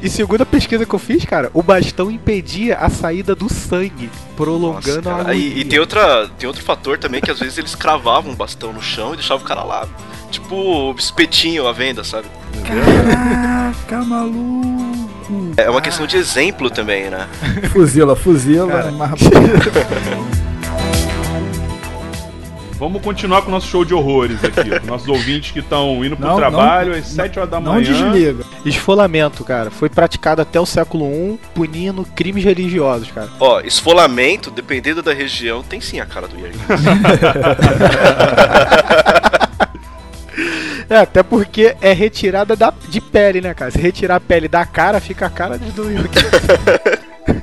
[0.02, 4.08] E segundo a pesquisa que eu fiz, cara, o bastão impedia a saída do sangue,
[4.34, 5.34] prolongando Nossa, a agonia.
[5.34, 8.72] E, e tem, outra, tem outro fator também que às vezes eles cravavam um bastão
[8.72, 9.86] no chão e deixavam o cara lá.
[10.30, 12.28] Tipo o espetinho à venda, sabe?
[12.64, 15.09] Caraca, maluco.
[15.56, 17.26] É uma questão de exemplo também, né?
[17.72, 19.20] Fuzila, fuzila, mas...
[22.78, 24.70] Vamos continuar com o nosso show de horrores aqui.
[24.72, 24.80] ó.
[24.86, 27.84] Nossos ouvintes que estão indo pro Não, trabalho não- às 7 horas da Não manhã.
[27.84, 28.42] desliga.
[28.64, 33.28] Esfolamento, cara, foi praticado até o século I, punindo crimes religiosos, cara.
[33.38, 36.54] Ó, esfolamento, dependendo da região, tem sim a cara do Yari.
[40.88, 43.70] É, até porque é retirada da, de pele, né, cara?
[43.70, 46.18] Se retirar a pele da cara, fica a cara de do Yuki.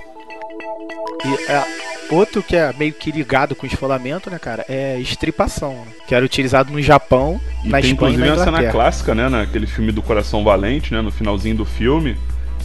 [1.26, 1.64] e é,
[2.12, 5.92] outro que é meio que ligado com esfolamento, né, cara, é estripação, né?
[6.08, 8.72] que era utilizado no Japão, E na tem Espanha e inclusive na uma cena Inglaterra.
[8.72, 9.30] clássica, né?
[9.30, 11.02] Naquele filme do Coração Valente, né?
[11.02, 12.16] No finalzinho do filme,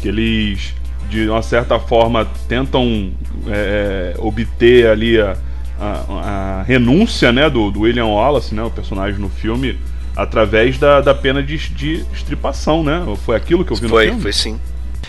[0.01, 0.75] que eles,
[1.09, 3.13] de uma certa forma, tentam
[3.49, 5.37] é, é, obter ali a,
[5.81, 7.49] a- a renúncia, né?
[7.51, 8.63] Do, do William Wallace, né?
[8.63, 9.79] O personagem no filme,
[10.17, 13.03] através da, da pena de, de estripação, né?
[13.25, 14.21] Foi aquilo que eu vi no Foi, filme?
[14.21, 14.61] foi sim.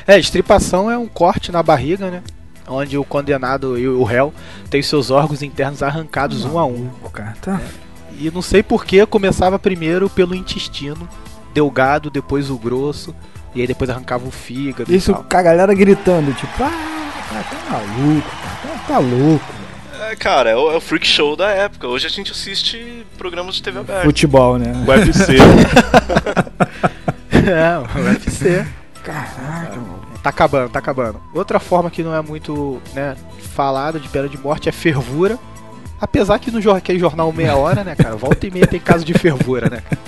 [0.08, 2.22] É, estripação é um corte na barriga, né?
[2.68, 4.34] Onde o condenado e o réu
[4.70, 6.90] têm seus órgãos internos arrancados um a um.
[7.12, 7.62] Cara tá...
[8.18, 11.08] E não sei por que começava primeiro pelo intestino
[11.54, 13.14] delgado, depois o grosso,
[13.56, 15.24] e aí depois arrancava o fígado e Isso tal.
[15.24, 19.46] com a galera gritando, tipo, ah, cara, tá maluco, cara, tá, tá louco.
[20.10, 21.88] É, cara, é o, é o freak show da época.
[21.88, 24.04] Hoje a gente assiste programas de TV aberta.
[24.04, 24.72] Futebol, né?
[24.86, 25.38] O UFC.
[27.46, 28.66] É, o UFC.
[29.04, 30.00] Caraca, mano.
[30.24, 31.22] Tá acabando, tá acabando.
[31.34, 33.18] Outra forma que não é muito, né,
[33.54, 35.38] falada de pena de morte é fervura.
[36.00, 38.16] Apesar que no jor- aquele jornal meia hora, né, cara?
[38.16, 39.82] Volta e meia tem caso de fervura, né?
[39.90, 40.02] cara?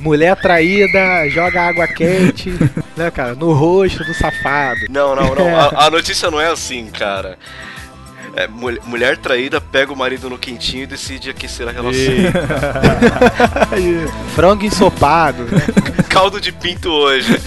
[0.00, 2.50] Mulher traída, joga água quente,
[2.96, 3.34] né, cara?
[3.36, 4.80] No rosto do safado.
[4.90, 5.46] Não, não, não.
[5.78, 7.38] A, a notícia não é assim, cara.
[8.36, 12.00] É, mul- mulher traída pega o marido no quentinho e decide aquecer a relação.
[14.34, 15.60] Frango ensopado, né?
[16.10, 17.40] Caldo de pinto hoje.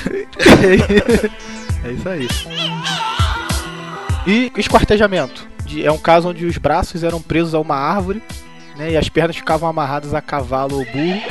[1.83, 2.27] É isso aí.
[4.25, 5.45] E esquartejamento.
[5.65, 8.21] De- É um caso onde os braços eram presos a uma árvore,
[8.77, 8.91] né?
[8.91, 11.21] E as pernas ficavam amarradas a cavalo ou burro.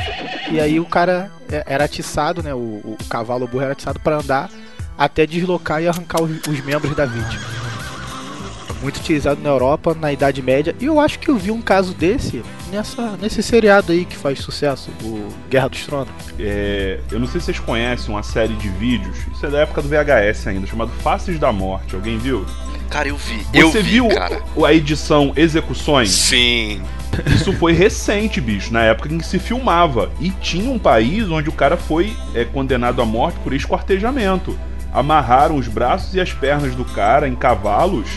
[0.51, 2.53] E aí o cara é- era atiçado, né?
[2.53, 4.49] O, o cavalo ou burro era atiçado para andar
[4.97, 7.41] até deslocar e arrancar os, os membros da vítima.
[8.81, 10.75] Muito utilizado na Europa, na Idade Média.
[10.79, 14.39] E eu acho que eu vi um caso desse nessa, nesse seriado aí que faz
[14.39, 16.09] sucesso, o Guerra dos Tronos.
[16.39, 19.81] É, eu não sei se vocês conhecem uma série de vídeos, isso é da época
[19.81, 21.95] do VHS ainda, chamado Faces da Morte.
[21.95, 22.45] Alguém viu?
[22.89, 23.45] Cara, eu vi.
[23.53, 24.41] eu Você vi, viu cara.
[24.65, 26.09] a edição Execuções?
[26.09, 26.81] Sim.
[27.25, 30.11] Isso foi recente, bicho, na época em que se filmava.
[30.19, 34.57] E tinha um país onde o cara foi é, condenado à morte por esquartejamento.
[34.93, 38.07] Amarraram os braços e as pernas do cara em cavalos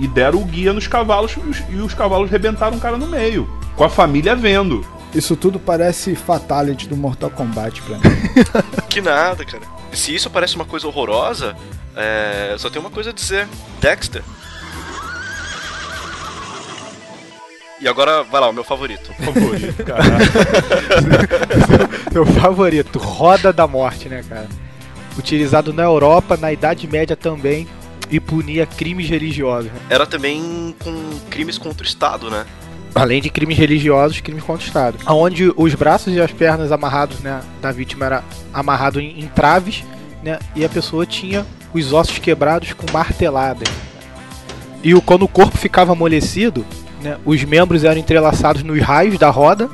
[0.00, 3.06] e deram o guia nos cavalos e os, e os cavalos rebentaram o cara no
[3.06, 3.48] meio.
[3.76, 4.84] Com a família vendo.
[5.14, 8.02] Isso tudo parece Fatality do Mortal Kombat pra mim.
[8.88, 9.62] Que nada, cara.
[9.92, 11.56] Se isso parece uma coisa horrorosa,
[11.94, 13.46] é, só tem uma coisa a dizer.
[13.80, 14.22] Dexter.
[17.80, 19.12] E agora, vai lá, o meu favorito.
[19.14, 20.02] Favorito, cara.
[22.12, 24.48] Meu favorito, Roda da Morte, né, cara?
[25.16, 27.66] Utilizado na Europa, na Idade Média também,
[28.10, 29.70] e punia crimes religiosos.
[29.70, 29.78] né?
[29.88, 30.92] Era também com
[31.30, 32.44] crimes contra o Estado, né?
[32.94, 34.98] Além de crimes religiosos, crimes contra o Estado.
[35.06, 39.84] Onde os braços e as pernas amarrados, né, da vítima era amarrado em, em traves,
[40.24, 43.68] né, e a pessoa tinha os ossos quebrados com marteladas.
[44.82, 46.66] E o, quando o corpo ficava amolecido,
[47.00, 49.70] né, os membros eram entrelaçados nos raios da roda,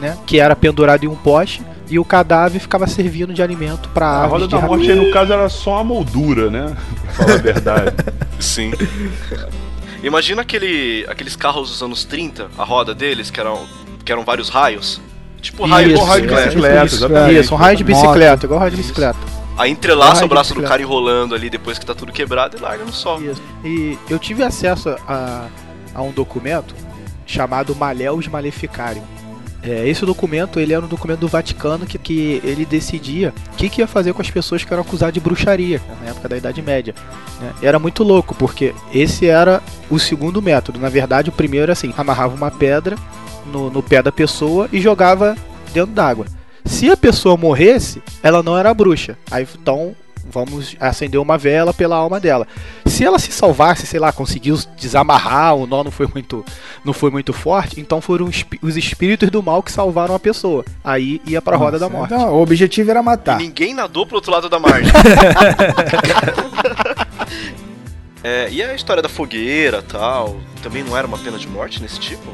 [0.00, 4.06] né, que era pendurado em um poste, e o cadáver ficava servindo de alimento para
[4.06, 6.76] A roda de da morte aí, no caso, era só uma moldura, né?
[7.02, 7.96] Pra falar a verdade.
[8.40, 8.72] Sim.
[10.02, 13.66] Imagina aquele, aqueles carros dos anos 30, a roda deles, que eram,
[14.04, 15.00] que eram vários raios.
[15.40, 16.50] Tipo raio Isso, de raio de bicicleta.
[16.50, 17.40] bicicleta, Isso, exatamente.
[17.40, 19.18] Isso, um raio de bicicleta, igual raio de bicicleta.
[19.56, 22.60] Aí entrelaça o de braço do cara enrolando ali depois que tá tudo quebrado e
[22.60, 23.22] larga no sol.
[23.22, 23.40] Isso.
[23.64, 25.46] E eu tive acesso a,
[25.94, 26.74] a um documento
[27.24, 29.02] chamado Malleus Maleficarium.
[29.66, 33.68] É, esse documento, ele era um documento do Vaticano que, que ele decidia o que,
[33.68, 36.36] que ia fazer com as pessoas que eram acusadas de bruxaria, né, na época da
[36.36, 36.94] Idade Média.
[37.40, 37.52] Né?
[37.60, 40.78] Era muito louco, porque esse era o segundo método.
[40.78, 42.96] Na verdade, o primeiro era assim, amarrava uma pedra
[43.44, 45.36] no, no pé da pessoa e jogava
[45.74, 46.26] dentro d'água.
[46.64, 49.18] Se a pessoa morresse, ela não era bruxa.
[49.30, 49.94] Aí então
[50.30, 52.46] vamos acender uma vela pela alma dela.
[52.84, 56.44] Se ela se salvasse, sei lá, conseguiu desamarrar, o nó não foi muito,
[56.84, 58.26] não foi muito forte, então foram
[58.62, 60.64] os espíritos do mal que salvaram a pessoa.
[60.84, 62.12] Aí ia pra roda da morte.
[62.12, 63.40] Não, o objetivo era matar.
[63.40, 64.92] E ninguém nadou pro outro lado da margem.
[68.22, 72.00] é, e a história da fogueira tal, também não era uma pena de morte nesse
[72.00, 72.26] tipo?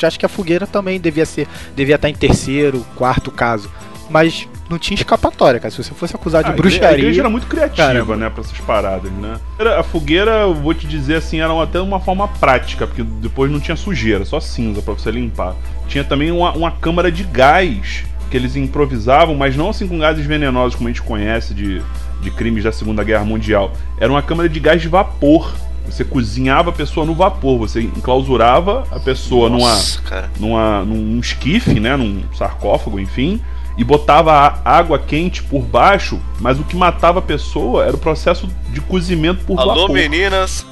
[0.00, 3.70] Eu acho que a fogueira também devia ser, devia estar em terceiro, quarto caso.
[4.10, 5.70] Mas não tinha escapatória, cara.
[5.70, 6.88] Se você fosse acusado ah, de bruxaria.
[6.88, 8.16] A igreja era muito criativa, Caramba.
[8.16, 9.38] né, pra essas paradas, né?
[9.78, 13.60] A fogueira, eu vou te dizer assim, era até uma forma prática, porque depois não
[13.60, 15.54] tinha sujeira, só cinza para você limpar.
[15.88, 20.24] Tinha também uma, uma câmara de gás que eles improvisavam, mas não assim com gases
[20.26, 21.82] venenosos como a gente conhece de,
[22.20, 23.72] de crimes da Segunda Guerra Mundial.
[23.98, 25.52] Era uma câmara de gás de vapor
[25.86, 30.00] você cozinhava a pessoa no vapor, você enclausurava a pessoa Nossa,
[30.40, 33.40] numa, numa, num esquife, né, num sarcófago, enfim,
[33.76, 38.48] e botava água quente por baixo, mas o que matava a pessoa era o processo
[38.70, 39.84] de cozimento por Alô, vapor.
[39.84, 40.66] Alô, meninas,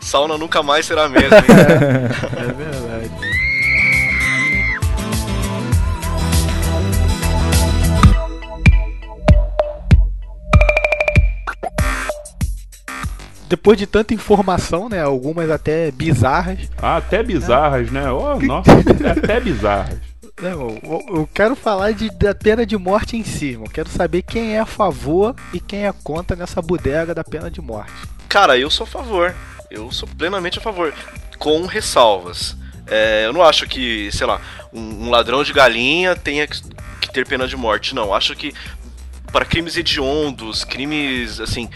[0.00, 1.36] sauna nunca mais será a mesma.
[1.38, 3.38] é verdade.
[13.48, 15.02] depois de tanta informação, né?
[15.02, 16.70] Algumas até bizarras.
[16.80, 18.10] Ah, até bizarras, né?
[18.12, 18.70] Oh, nossa,
[19.10, 19.98] até bizarras.
[20.40, 23.54] Não, eu, eu quero falar de, da pena de morte em si.
[23.54, 27.50] Eu quero saber quem é a favor e quem é contra nessa bodega da pena
[27.50, 27.92] de morte.
[28.28, 29.34] Cara, eu sou a favor.
[29.70, 30.94] Eu sou plenamente a favor.
[31.38, 32.56] Com ressalvas.
[32.86, 34.40] É, eu não acho que, sei lá,
[34.72, 36.62] um, um ladrão de galinha tenha que,
[37.00, 37.94] que ter pena de morte.
[37.94, 38.54] Não, acho que
[39.32, 41.68] para crimes hediondos, crimes assim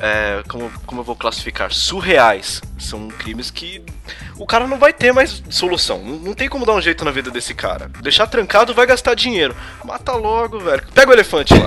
[0.00, 1.72] é, como, como eu vou classificar?
[1.72, 2.62] Surreais.
[2.78, 3.82] São crimes que
[4.38, 6.02] o cara não vai ter mais solução.
[6.02, 7.90] Não, não, tem como dar um jeito na vida desse cara.
[8.00, 9.54] Deixar trancado vai gastar dinheiro.
[9.84, 10.82] Mata logo, velho.
[10.94, 11.66] Pega o elefante lá.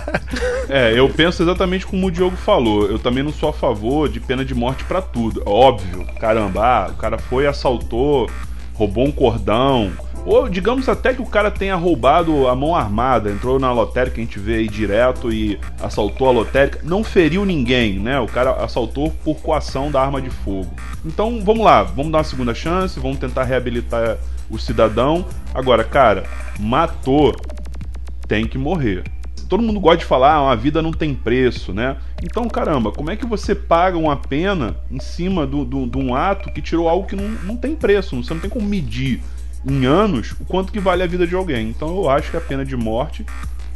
[0.68, 2.86] é, eu penso exatamente como o Diogo falou.
[2.86, 5.42] Eu também não sou a favor de pena de morte para tudo.
[5.44, 6.06] Óbvio.
[6.18, 8.30] Caramba, ah, o cara foi, assaltou,
[8.72, 9.92] roubou um cordão
[10.24, 14.24] ou digamos até que o cara tenha roubado a mão armada, entrou na lotérica, a
[14.24, 18.18] gente vê aí direto e assaltou a lotérica, não feriu ninguém, né?
[18.20, 20.70] O cara assaltou por coação da arma de fogo.
[21.04, 24.18] Então vamos lá, vamos dar uma segunda chance, vamos tentar reabilitar
[24.50, 25.24] o cidadão.
[25.54, 26.24] Agora, cara,
[26.58, 27.34] matou,
[28.26, 29.04] tem que morrer.
[29.48, 31.96] Todo mundo gosta de falar, ah, uma vida não tem preço, né?
[32.22, 35.98] Então, caramba, como é que você paga uma pena em cima de do, do, do,
[35.98, 38.14] um ato que tirou algo que não, não tem preço?
[38.22, 39.22] Você não tem como medir
[39.66, 41.68] em anos o quanto que vale a vida de alguém.
[41.68, 43.24] Então eu acho que a pena de morte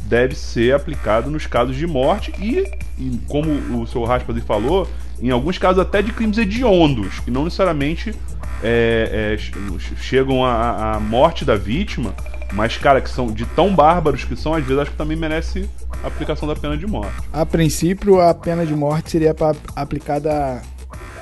[0.01, 2.67] deve ser aplicada nos casos de morte e,
[2.97, 4.87] e como o seu Raspas falou,
[5.21, 8.13] em alguns casos até de crimes hediondos, que não necessariamente
[8.61, 12.13] é, é, chegam à, morte da vítima,
[12.51, 15.69] mas, cara, que são de tão bárbaros que são, às vezes acho que também merece
[16.03, 17.15] a aplicação da pena de morte.
[17.31, 19.35] A princípio, a pena de morte seria
[19.75, 20.61] aplicada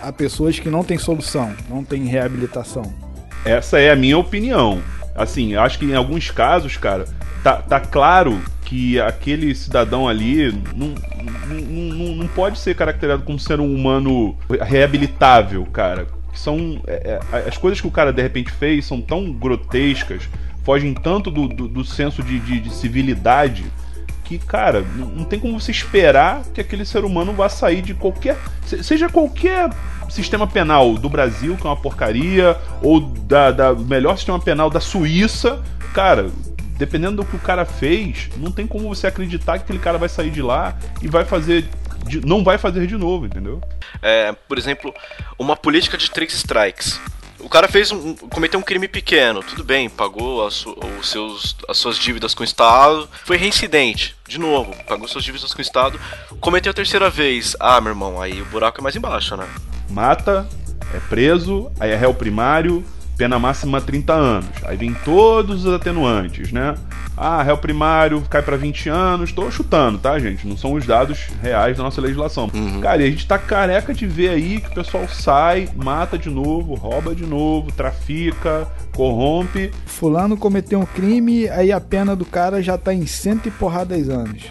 [0.02, 3.11] a, a pessoas que não têm solução, não têm reabilitação.
[3.46, 4.82] Essa é a minha opinião.
[5.16, 7.06] Assim, acho que em alguns casos, cara,
[7.44, 10.96] tá, tá claro que aquele cidadão ali não,
[11.48, 16.08] não, não, não pode ser caracterizado como ser um humano reabilitável, cara.
[16.34, 16.82] São.
[16.88, 20.30] É, é, as coisas que o cara de repente fez são tão grotescas,
[20.64, 23.66] fogem tanto do, do, do senso de, de, de civilidade
[24.24, 28.38] que, cara, não tem como você esperar que aquele ser humano vá sair de qualquer.
[28.66, 29.70] Seja qualquer
[30.10, 34.80] sistema penal do Brasil, que é uma porcaria, ou da, da melhor sistema penal da
[34.80, 35.62] Suíça,
[35.94, 36.30] cara,
[36.78, 40.10] dependendo do que o cara fez, não tem como você acreditar que aquele cara vai
[40.10, 41.66] sair de lá e vai fazer.
[42.06, 43.62] De, não vai fazer de novo, entendeu?
[44.02, 44.94] É, por exemplo,
[45.38, 47.00] uma política de três strikes.
[47.44, 51.78] O cara fez um, cometeu um crime pequeno, tudo bem, pagou as, os seus, as
[51.78, 56.00] suas dívidas com o Estado, foi reincidente, de novo, pagou suas dívidas com o Estado,
[56.40, 57.56] cometeu a terceira vez.
[57.60, 59.48] Ah, meu irmão, aí o buraco é mais embaixo, né?
[59.92, 60.48] mata,
[60.94, 62.84] é preso, aí é réu primário,
[63.22, 64.50] pena máxima 30 anos.
[64.64, 66.74] Aí vem todos os atenuantes, né?
[67.16, 69.32] Ah, réu primário cai para 20 anos.
[69.32, 70.48] Tô chutando, tá, gente?
[70.48, 72.50] Não são os dados reais da nossa legislação.
[72.52, 72.82] Uhum.
[72.82, 76.32] Cara, e a gente tá careca de ver aí que o pessoal sai, mata de
[76.32, 79.70] novo, rouba de novo, trafica, corrompe.
[79.86, 84.10] Fulano cometeu um crime, aí a pena do cara já tá em cento e porradas
[84.10, 84.46] anos.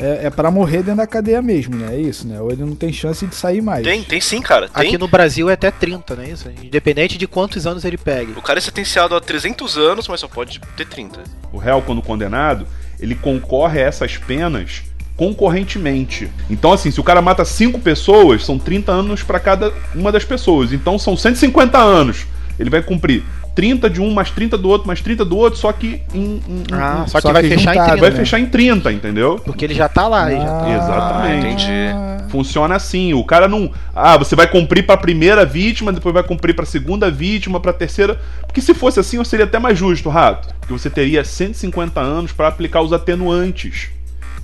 [0.00, 1.94] É, é para morrer dentro da cadeia mesmo, né?
[1.94, 2.40] É isso, né?
[2.40, 3.84] Ou ele não tem chance de sair mais.
[3.84, 4.68] Tem, tem sim, cara.
[4.68, 4.88] Tem.
[4.88, 6.50] Aqui no Brasil é até 30, não é isso?
[6.62, 8.32] Independente de quantos anos ele pegue.
[8.32, 11.22] O cara é sentenciado a 300 anos, mas só pode ter 30.
[11.52, 12.66] O réu, quando condenado,
[12.98, 14.82] ele concorre a essas penas
[15.16, 16.30] concorrentemente.
[16.50, 20.24] Então, assim, se o cara mata cinco pessoas, são 30 anos para cada uma das
[20.24, 20.72] pessoas.
[20.72, 22.26] Então, são 150 anos.
[22.58, 23.22] Ele vai cumprir
[23.54, 26.40] 30 de um, mais 30 do outro, mais 30 do outro, só que em.
[26.48, 28.00] em- Ah, em- só que só vai que fechar em juntado, 30.
[28.00, 28.16] vai né?
[28.16, 29.40] fechar em 30, entendeu?
[29.44, 30.30] Porque ele já tá lá.
[30.32, 31.46] ele já tá- Ah, Exatamente.
[31.64, 32.12] entendi.
[32.30, 33.70] Funciona assim, o cara não.
[33.94, 38.18] Ah, você vai cumprir pra primeira vítima, depois vai cumprir pra segunda vítima, pra terceira.
[38.46, 40.48] Porque se fosse assim, eu seria até mais justo, rato.
[40.60, 43.90] Porque você teria 150 anos pra aplicar os atenuantes.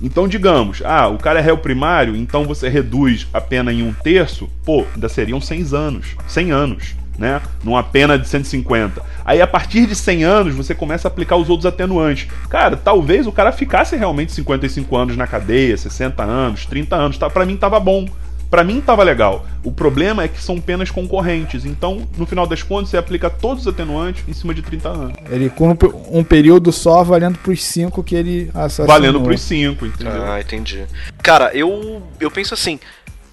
[0.01, 3.91] Então, digamos, ah, o cara é réu primário, então você reduz a pena em um
[3.91, 6.05] terço, pô, ainda seriam 100 anos.
[6.27, 7.41] 100 anos, né?
[7.63, 9.03] Numa pena de 150.
[9.25, 12.27] Aí, a partir de 100 anos, você começa a aplicar os outros atenuantes.
[12.49, 17.17] Cara, talvez o cara ficasse realmente 55 anos na cadeia, 60 anos, 30 anos.
[17.17, 17.29] Tá?
[17.29, 18.07] Pra mim tava bom.
[18.49, 19.45] Pra mim tava legal.
[19.63, 21.65] O problema é que são penas concorrentes.
[21.65, 25.17] Então, no final das contas, você aplica todos os atenuantes em cima de 30 anos.
[25.29, 28.87] Ele cumpre um período só valendo pros cinco que ele assassinou.
[28.87, 30.23] Valendo pros 5, entendeu?
[30.23, 30.83] Ah, entendi.
[31.21, 32.79] Cara, eu, eu penso assim: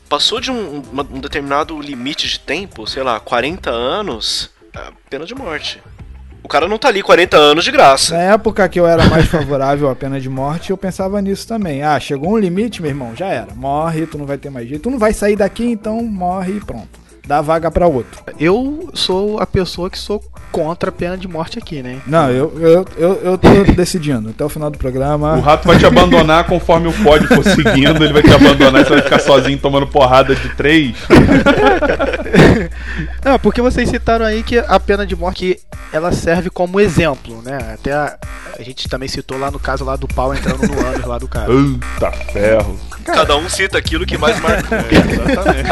[0.09, 5.35] passou de um, um determinado limite de tempo, sei lá, 40 anos, é pena de
[5.35, 5.83] morte.
[6.43, 8.15] O cara não tá ali 40 anos de graça.
[8.15, 11.83] Na época que eu era mais favorável à pena de morte, eu pensava nisso também.
[11.83, 13.53] Ah, chegou um limite, meu irmão, já era.
[13.53, 14.83] Morre, tu não vai ter mais jeito.
[14.83, 17.06] Tu não vai sair daqui, então morre e pronto.
[17.27, 18.23] Dá vaga pra outro.
[18.39, 20.23] Eu sou a pessoa que sou
[20.53, 22.01] contra a pena de morte aqui, né?
[22.07, 24.31] Não, eu, eu, eu, eu tô decidindo.
[24.31, 25.35] Até o final do programa.
[25.35, 28.85] O rato vai te abandonar conforme o pódio for seguindo, ele vai te abandonar e
[28.85, 30.97] você vai ficar sozinho tomando porrada de três.
[33.25, 35.59] Não, porque vocês citaram aí que a pena de morte
[35.93, 37.59] ela serve como exemplo, né?
[37.75, 38.17] Até a,
[38.59, 41.29] a gente também citou lá no caso lá do pau entrando no ânus lá do
[41.29, 41.47] cara.
[41.47, 42.79] Puta ferro.
[43.05, 44.79] Cada um cita aquilo que mais marcou.
[44.91, 45.71] Exatamente.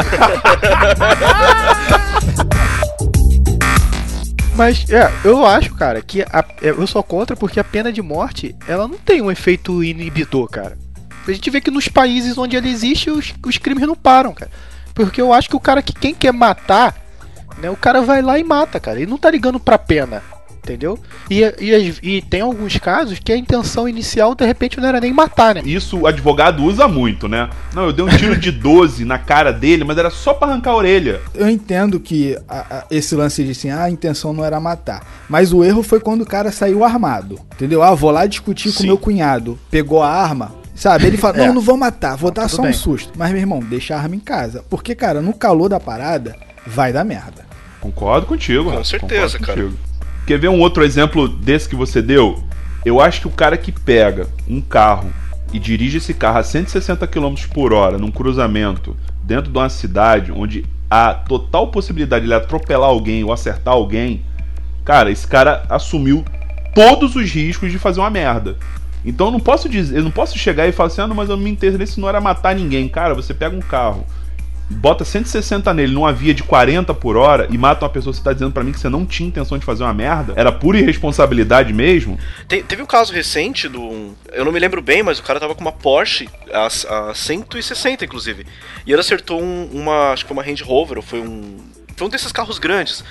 [4.55, 8.01] Mas é, eu acho, cara, que a- é, eu sou contra porque a pena de
[8.01, 10.77] morte ela não tem um efeito inibidor, cara.
[11.27, 14.51] A gente vê que nos países onde ela existe os, os crimes não param, cara.
[14.93, 16.95] Porque eu acho que o cara que quem quer matar,
[17.57, 18.97] né, o cara vai lá e mata, cara.
[19.01, 20.23] Ele não tá ligando pra pena.
[20.65, 20.97] Entendeu?
[21.29, 25.13] E, e, e tem alguns casos que a intenção inicial, de repente, não era nem
[25.13, 25.61] matar, né?
[25.63, 27.47] Isso o advogado usa muito, né?
[27.71, 30.71] Não, eu dei um tiro de 12 na cara dele, mas era só pra arrancar
[30.71, 31.21] a orelha.
[31.35, 35.05] Eu entendo que a- a- esse lance de assim, ah, a intenção não era matar.
[35.29, 37.39] Mas o erro foi quando o cara saiu armado.
[37.53, 37.83] Entendeu?
[37.83, 38.87] Ah, vou lá discutir com Sim.
[38.87, 39.59] meu cunhado.
[39.69, 40.51] Pegou a arma.
[40.73, 41.05] Sabe?
[41.05, 41.47] Ele fala, É.
[41.47, 42.73] não, não vou matar, vou dar tudo só um bem.
[42.73, 43.11] susto.
[43.15, 44.63] Mas, meu irmão, deixa a arma em casa.
[44.69, 46.35] Porque, cara, no calor da parada,
[46.65, 47.45] vai dar merda.
[47.79, 48.71] Concordo contigo.
[48.71, 49.61] Com certeza, cara.
[49.61, 49.77] contigo.
[50.25, 52.43] Quer ver um outro exemplo desse que você deu?
[52.83, 55.13] Eu acho que o cara que pega um carro
[55.53, 60.31] e dirige esse carro a 160 km por hora num cruzamento dentro de uma cidade
[60.31, 64.23] onde há total possibilidade de ele atropelar alguém ou acertar alguém,
[64.83, 66.25] cara, esse cara assumiu
[66.73, 68.57] todos os riscos de fazer uma merda.
[69.05, 71.29] Então eu não posso dizer, eu não posso chegar e falar assim, ah, não, mas
[71.29, 72.89] eu não me interesse não era matar ninguém.
[72.89, 74.05] Cara, você pega um carro,
[74.69, 78.33] bota 160 nele numa via de 40 por hora e mata uma pessoa, você tá
[78.33, 80.33] dizendo pra mim que você não tinha intenção de fazer uma merda?
[80.35, 82.17] Era pura irresponsabilidade mesmo?
[82.47, 84.13] Te- teve um caso recente do.
[84.33, 88.03] Eu não me lembro bem, mas o cara tava com uma Porsche a, a 160,
[88.05, 88.45] inclusive.
[88.85, 90.11] E ele acertou um- uma.
[90.11, 91.57] Acho que foi uma Range Rover, ou foi um.
[91.95, 93.03] Foi um desses carros grandes.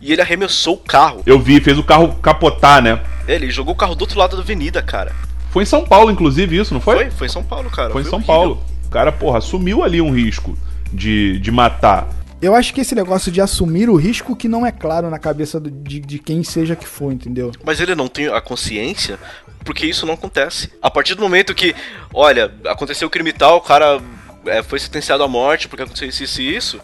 [0.00, 1.22] E ele arremessou o carro.
[1.24, 3.00] Eu vi, fez o carro capotar, né?
[3.28, 5.12] Ele jogou o carro do outro lado da avenida, cara.
[5.50, 6.96] Foi em São Paulo, inclusive, isso, não foi?
[6.96, 7.10] Foi?
[7.10, 7.90] Foi em São Paulo, cara.
[7.92, 8.34] Foi em São horrível.
[8.34, 8.62] Paulo.
[8.86, 10.56] O cara, porra, assumiu ali um risco
[10.92, 12.08] de, de matar.
[12.40, 15.60] Eu acho que esse negócio de assumir o risco que não é claro na cabeça
[15.60, 17.52] do- de, de quem seja que for, entendeu?
[17.64, 19.16] Mas ele não tem a consciência,
[19.64, 20.68] porque isso não acontece.
[20.82, 21.72] A partir do momento que,
[22.12, 24.00] olha, aconteceu o crime tal, o cara
[24.44, 26.80] é, foi sentenciado à morte porque aconteceu isso, isso e isso.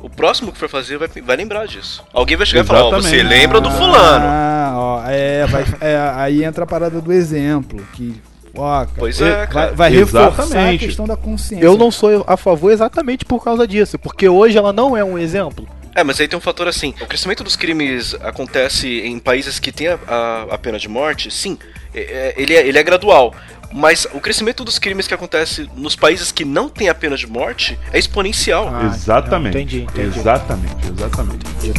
[0.00, 2.02] O próximo que for fazer vai, vai lembrar disso.
[2.12, 3.28] Alguém vai chegar e falar, ó, você Exatamente.
[3.38, 4.24] lembra do fulano.
[4.26, 8.20] Ah, ó, é, vai- é, aí entra a parada do exemplo, que,
[8.54, 9.68] ó, Pois é, cara.
[9.68, 11.64] vai, vai reforçar a questão da consciência.
[11.64, 15.18] Eu não sou a favor exatamente por causa disso, porque hoje ela não é um
[15.18, 15.66] exemplo.
[15.94, 19.70] É, mas aí tem um fator assim: o crescimento dos crimes acontece em países que
[19.70, 21.58] têm a, a- a pena de morte, sim,
[21.94, 23.34] é- é- ele, é, ele é gradual.
[23.74, 27.26] Mas o crescimento dos crimes que acontece nos países que não têm a pena de
[27.26, 28.68] morte é exponencial.
[28.70, 29.54] Ah, exatamente.
[29.54, 30.18] não, entendi, entendi.
[30.18, 31.72] Exatamente, exatamente.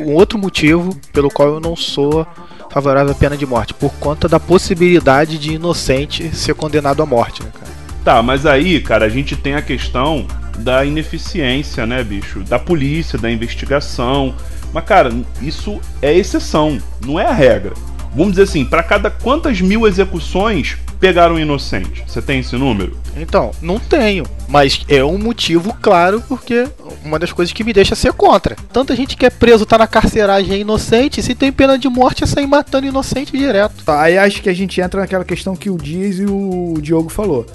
[0.00, 2.26] Um outro motivo pelo qual eu não sou
[2.70, 7.42] favorável à pena de morte, por conta da possibilidade de inocente ser condenado à morte,
[7.42, 7.70] né, cara?
[8.04, 10.26] Tá, mas aí, cara, a gente tem a questão
[10.58, 12.40] da ineficiência, né, bicho?
[12.40, 14.34] Da polícia, da investigação.
[14.72, 17.74] Mas, cara, isso é exceção, não é a regra.
[18.14, 22.04] Vamos dizer assim, para cada quantas mil execuções pegaram um inocente?
[22.06, 22.96] Você tem esse número?
[23.16, 24.24] Então, não tenho.
[24.46, 26.68] Mas é um motivo claro, porque
[27.04, 28.54] uma das coisas que me deixa ser contra.
[28.72, 32.22] Tanta gente que é preso, tá na carceragem é inocente, se tem pena de morte
[32.22, 33.84] é sair matando inocente direto.
[33.84, 37.08] Tá, Aí acho que a gente entra naquela questão que o Dias e o Diogo
[37.08, 37.46] falou.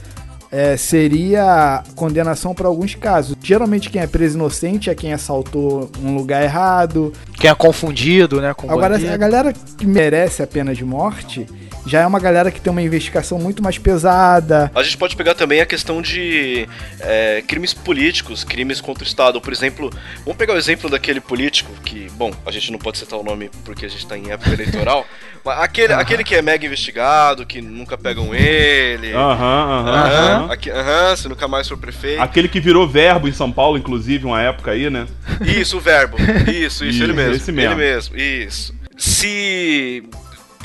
[0.51, 3.35] É, seria condenação para alguns casos.
[3.43, 7.11] Geralmente quem é preso inocente é quem assaltou um lugar errado.
[7.33, 8.53] Quem é confundido, né?
[8.53, 9.11] Com Agora, bandido.
[9.11, 11.45] a galera que merece a pena de morte
[11.85, 14.71] já é uma galera que tem uma investigação muito mais pesada.
[14.73, 16.67] A gente pode pegar também a questão de
[16.99, 19.39] é, crimes políticos, crimes contra o Estado.
[19.39, 19.89] Por exemplo,
[20.23, 23.49] vamos pegar o exemplo daquele político que, bom, a gente não pode citar o nome
[23.63, 25.05] porque a gente tá em época eleitoral,
[25.45, 29.13] mas aquele, aquele que é mega investigado, que nunca pegam ele.
[29.13, 30.49] Aham, aham.
[30.73, 32.21] Aham, se nunca mais for prefeito.
[32.21, 35.05] Aquele que virou verbo em São Paulo, inclusive, uma época aí, né?
[35.41, 36.17] Isso, o verbo.
[36.49, 37.35] Isso, isso, ele Isso, mesmo.
[37.35, 37.71] esse mesmo.
[37.73, 38.73] Ele mesmo, isso.
[38.97, 40.03] Se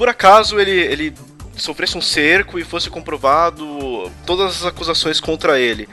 [0.01, 1.12] por acaso ele, ele
[1.55, 5.86] sofresse um cerco e fosse comprovado todas as acusações contra ele,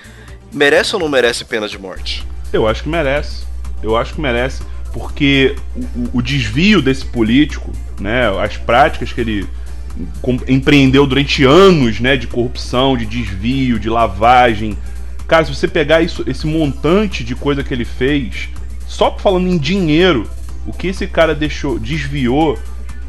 [0.49, 2.25] merece ou não merece pena de morte?
[2.53, 3.43] Eu acho que merece.
[3.83, 4.63] Eu acho que merece.
[4.93, 8.29] Porque o, o- desvio desse político, né?
[8.41, 9.45] As práticas que ele
[10.47, 12.15] empreendeu durante anos, né?
[12.15, 14.77] De corrupção, de desvio, de lavagem.
[15.27, 18.47] Cara, se você pegar isso, esse montante de coisa que ele fez,
[18.87, 20.29] só falando em dinheiro,
[20.65, 22.57] o que esse cara deixou, desviou,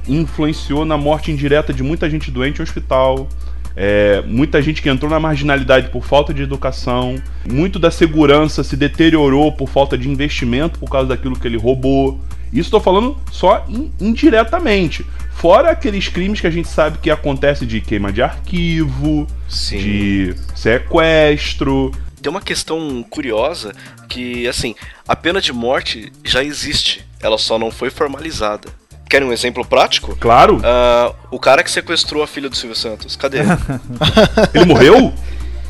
[0.08, 3.28] influenciou na morte indireta de muita gente doente em hospital,
[3.76, 7.14] é, muita gente que entrou na marginalidade por falta de educação,
[7.48, 12.20] muito da segurança se deteriorou por falta de investimento por causa daquilo que ele roubou.
[12.50, 15.04] Isso estou falando só in- indiretamente.
[15.34, 19.78] Fora aqueles crimes que a gente sabe que acontece de queima de arquivo, Sim.
[19.78, 21.92] de sequestro.
[22.20, 23.72] Tem uma questão curiosa
[24.08, 24.74] que, assim,
[25.06, 28.68] a pena de morte já existe, ela só não foi formalizada.
[29.08, 30.14] Querem um exemplo prático?
[30.16, 33.38] Claro, Ah, o cara que sequestrou a filha do Silvio Santos, cadê?
[33.38, 33.48] ele?
[34.54, 35.12] ele morreu?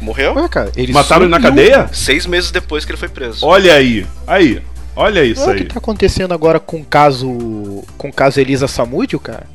[0.00, 0.34] Morreu?
[0.34, 1.88] Ué, cara, ele Mataram ele na cadeia?
[1.92, 3.44] Seis meses depois que ele foi preso.
[3.46, 4.62] Olha aí, aí,
[4.94, 5.68] olha isso Olha o que aí.
[5.68, 7.84] tá acontecendo agora com o caso.
[7.96, 9.46] Com o caso Elisa Samúdio, cara.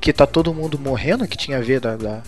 [0.00, 2.22] Que tá todo mundo morrendo, que tinha a ver da, da-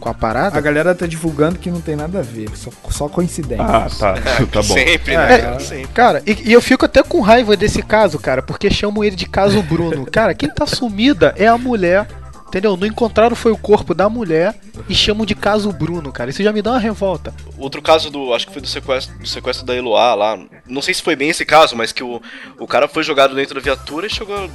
[0.00, 0.56] com a parada.
[0.56, 3.64] A galera tá divulgando que não tem nada a ver, só, só coincidência.
[3.64, 4.14] Ah, tá,
[4.50, 4.74] tá bom.
[4.74, 5.54] Sempre, É, né?
[5.56, 5.58] é.
[5.60, 5.88] Sempre.
[5.92, 9.26] Cara, e, e eu fico até com raiva desse caso, cara, porque chamam ele de
[9.26, 10.06] caso Bruno.
[10.10, 12.06] Cara, quem tá sumida é a mulher,
[12.48, 12.76] entendeu?
[12.76, 14.54] Não encontraram foi o corpo da mulher
[14.88, 16.30] e chamam de caso Bruno, cara.
[16.30, 17.32] Isso já me dá uma revolta.
[17.58, 18.32] Outro caso do.
[18.34, 20.38] Acho que foi do sequestro, do sequestro da Eloá lá.
[20.66, 22.20] Não sei se foi bem esse caso, mas que o,
[22.58, 24.48] o cara foi jogado dentro da viatura e chegou.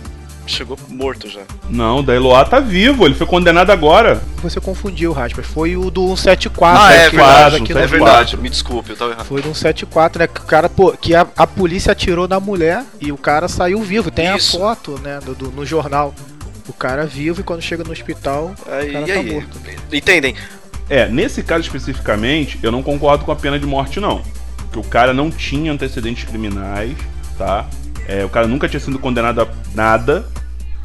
[0.47, 1.41] Chegou morto já.
[1.69, 4.21] Não, o da Eloá tá vivo, ele foi condenado agora.
[4.43, 5.45] Você confundiu, Raspas.
[5.47, 6.81] Foi o do 174.
[6.83, 7.55] Ah, é que verdade.
[7.55, 7.89] aqui no É 174.
[7.89, 8.37] verdade.
[8.37, 9.25] Me desculpe, eu tava errado.
[9.25, 10.27] Foi de um 74, né?
[10.27, 13.81] Que o cara, pô, que a, a polícia atirou na mulher e o cara saiu
[13.81, 14.11] vivo.
[14.11, 14.55] Tem Isso.
[14.57, 16.13] a foto, né, do, do- no jornal.
[16.67, 19.31] O cara vivo e quando chega no hospital, Aí, o cara e tá aí?
[19.33, 19.57] morto.
[19.91, 20.35] Entendem?
[20.89, 24.21] É, nesse caso especificamente, eu não concordo com a pena de morte, não.
[24.57, 26.95] Porque o cara não tinha antecedentes criminais,
[27.37, 27.65] tá?
[28.07, 30.25] É, o cara nunca tinha sido condenado a nada.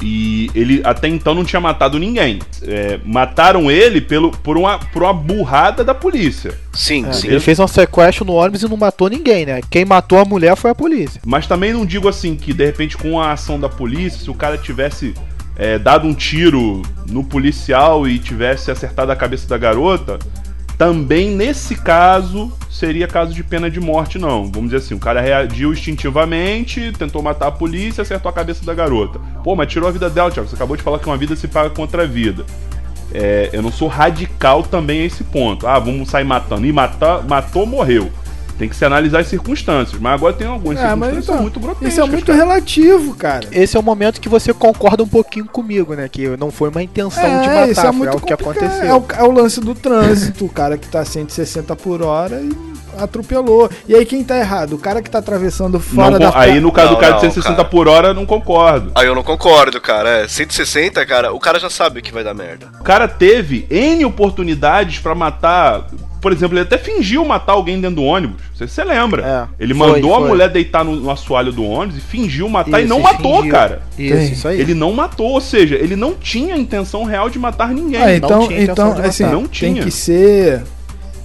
[0.03, 2.39] E ele até então não tinha matado ninguém.
[2.63, 6.57] É, mataram ele pelo, por, uma, por uma burrada da polícia.
[6.73, 7.27] Sim, É, sim.
[7.27, 9.61] ele fez um sequestro no ônibus e não matou ninguém, né?
[9.69, 11.21] Quem matou a mulher foi a polícia.
[11.23, 14.33] Mas também não digo assim que de repente com a ação da polícia, se o
[14.33, 15.13] cara tivesse
[15.55, 20.17] é, dado um tiro no policial e tivesse acertado a cabeça da garota,
[20.81, 24.45] também nesse caso seria caso de pena de morte, não.
[24.45, 28.73] Vamos dizer assim, o cara reagiu instintivamente, tentou matar a polícia, acertou a cabeça da
[28.73, 29.19] garota.
[29.43, 30.49] Pô, mas tirou a vida dela, Thiago.
[30.49, 32.47] Você acabou de falar que uma vida se paga contra a vida.
[33.13, 35.67] É, eu não sou radical também a esse ponto.
[35.67, 36.65] Ah, vamos sair matando.
[36.65, 38.11] E matar, matou, morreu.
[38.61, 39.99] Tem que se analisar as circunstâncias.
[39.99, 41.91] Mas agora tem algumas É, circunstâncias então, muito grotescas.
[41.91, 42.37] Isso é muito cara.
[42.37, 43.47] relativo, cara.
[43.51, 46.07] Esse é o momento que você concorda um pouquinho comigo, né?
[46.07, 48.83] Que não foi uma intenção de É, matar, isso é foi muito algo que aconteceu.
[48.85, 52.51] É o, é o lance do trânsito, o cara que tá 160 por hora e
[53.01, 53.67] atropelou.
[53.87, 54.73] E aí quem tá errado?
[54.73, 57.23] O cara que tá atravessando fora Não da aí no caso Não, do cara de
[57.23, 57.67] não, 160 cara.
[57.67, 58.91] por hora, não concordo.
[58.93, 60.23] Aí eu não concordo, cara.
[60.23, 62.67] É, 160, cara, o cara já sabe que vai dar merda.
[62.79, 65.87] O cara teve N oportunidades pra matar.
[66.21, 68.39] Por exemplo, ele até fingiu matar alguém dentro do ônibus.
[68.55, 69.49] Você se lembra?
[69.59, 70.27] É, ele foi, mandou a foi.
[70.29, 73.37] mulher deitar no, no assoalho do ônibus e fingiu matar e Isso, não e matou,
[73.37, 73.51] fingiu.
[73.51, 73.81] cara.
[73.97, 74.31] Isso, Tem.
[74.31, 74.61] isso aí.
[74.61, 78.01] Ele não matou, ou seja, ele não tinha a intenção real de matar ninguém.
[78.01, 79.35] Ah, então, tinha intenção então de assim, matar.
[79.35, 79.83] Não tem tinha.
[79.83, 80.61] que ser.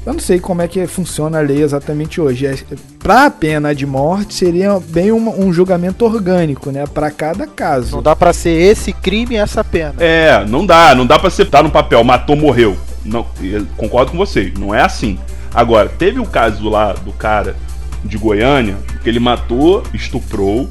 [0.06, 2.46] Eu não sei como é que funciona a lei exatamente hoje.
[2.46, 2.54] É,
[3.00, 6.84] pra pena de morte seria bem uma- um julgamento orgânico, né?
[6.86, 7.96] Pra cada caso.
[7.96, 9.94] Não dá pra ser esse crime e essa pena.
[9.98, 12.76] É, não dá, não dá pra você estar no papel, matou, morreu.
[13.04, 15.18] Não, eu concordo com vocês, não é assim.
[15.52, 17.56] Agora, teve o caso lá do cara
[18.04, 20.68] de Goiânia, que ele matou, estuprou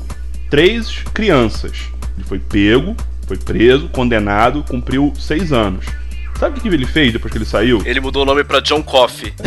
[0.50, 1.90] três crianças.
[2.18, 2.96] Ele foi pego,
[3.28, 5.86] foi preso, condenado, cumpriu seis anos.
[6.40, 7.82] Sabe o que ele fez depois que ele saiu?
[7.86, 9.34] Ele mudou o nome pra John Coffey.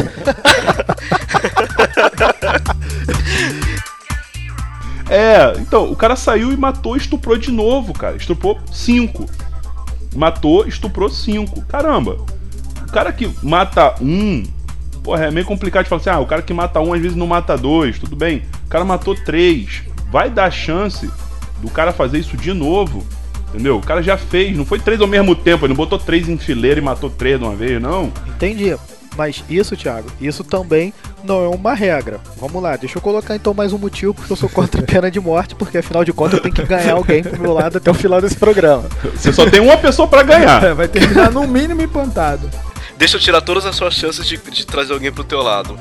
[5.11, 8.16] É, então, o cara saiu e matou e estuprou de novo, cara.
[8.16, 9.24] Estuprou cinco.
[10.14, 11.62] Matou, estuprou cinco.
[11.62, 12.18] Caramba.
[12.86, 14.45] O cara que mata um.
[15.03, 17.16] Porra, é meio complicado de falar assim, ah, o cara que mata um às vezes
[17.16, 18.43] não mata dois, tudo bem.
[18.66, 19.82] O cara matou três.
[20.11, 21.11] Vai dar chance
[21.62, 23.07] do cara fazer isso de novo.
[23.53, 23.76] Entendeu?
[23.78, 26.36] O cara já fez, não foi três ao mesmo tempo, ele não botou três em
[26.36, 28.12] fileira e matou três de uma vez, não.
[28.26, 28.76] Entendi.
[29.16, 30.94] Mas isso, Thiago, isso também
[31.24, 32.20] não é uma regra.
[32.36, 35.11] Vamos lá, deixa eu colocar então mais um motivo porque eu sou contra a pena
[35.11, 37.90] de morte, porque afinal de contas eu tenho que ganhar alguém pro meu lado até
[37.90, 38.84] o final desse programa.
[39.16, 40.62] Você só tem uma pessoa pra ganhar.
[40.62, 42.49] É, vai terminar no mínimo empantado.
[42.96, 45.76] Deixa eu tirar todas as suas chances de, de trazer alguém pro teu lado.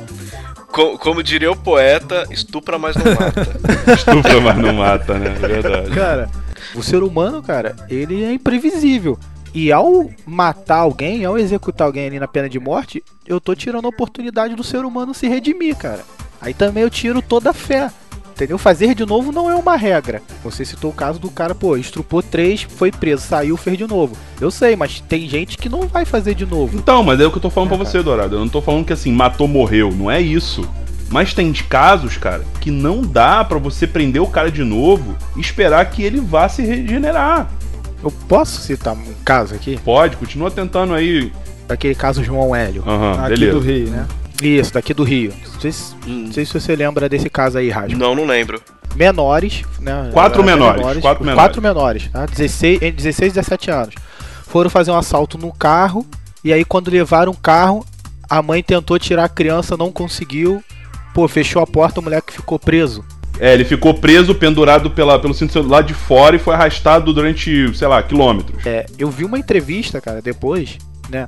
[0.71, 3.47] Co- como diria o poeta, estupra, mas não mata.
[3.93, 5.35] Estupra, mas não mata, né?
[5.41, 5.89] É verdade.
[5.91, 6.29] Cara,
[6.75, 9.17] o ser humano, cara, ele é imprevisível.
[9.53, 13.85] E ao matar alguém, ao executar alguém ali na pena de morte, eu tô tirando
[13.85, 16.05] a oportunidade do ser humano se redimir, cara.
[16.39, 17.89] Aí também eu tiro toda a fé.
[18.37, 18.59] Entendeu?
[18.59, 20.21] Fazer de novo não é uma regra.
[20.43, 24.15] Você citou o caso do cara, pô, estrupou três, foi preso, saiu, fez de novo.
[24.39, 26.77] Eu sei, mas tem gente que não vai fazer de novo.
[26.77, 28.35] Então, mas é o que eu tô falando É, pra você, Dourado.
[28.35, 29.91] Eu não tô falando que assim, matou, morreu.
[29.91, 30.69] Não é isso.
[31.09, 35.39] Mas tem casos, cara, que não dá pra você prender o cara de novo e
[35.39, 37.49] esperar que ele vá se regenerar.
[38.03, 39.79] Eu posso citar um caso aqui?
[39.83, 41.31] Pode, continua tentando aí.
[41.67, 42.83] Daquele caso João Hélio.
[42.85, 43.51] Aham, Aqui beleza.
[43.53, 44.05] do Rio, né?
[44.41, 45.33] Isso, daqui do Rio.
[45.53, 47.97] Não sei se, Hum, não sei se você lembra desse caso aí, Rasmo.
[47.97, 48.61] não, não lembro.
[48.95, 50.09] menores, né?
[50.13, 51.35] Quatro até menores, quatro os menores.
[51.35, 52.25] Quatro menores, tá?
[52.25, 53.95] 16, entre 16 e 17 anos.
[54.47, 56.05] Foram fazer um assalto no carro,
[56.43, 57.85] e aí quando levaram o carro,
[58.29, 60.63] a mãe tentou tirar a criança, não conseguiu.
[61.17, 63.03] Pô, fechou a porta, o moleque ficou preso.
[63.39, 67.75] É, ele ficou preso, pendurado pela, pelo cinto lá de fora e foi arrastado durante,
[67.75, 68.63] sei lá, quilômetros.
[68.63, 70.77] É, eu vi uma entrevista, cara, depois,
[71.09, 71.25] né?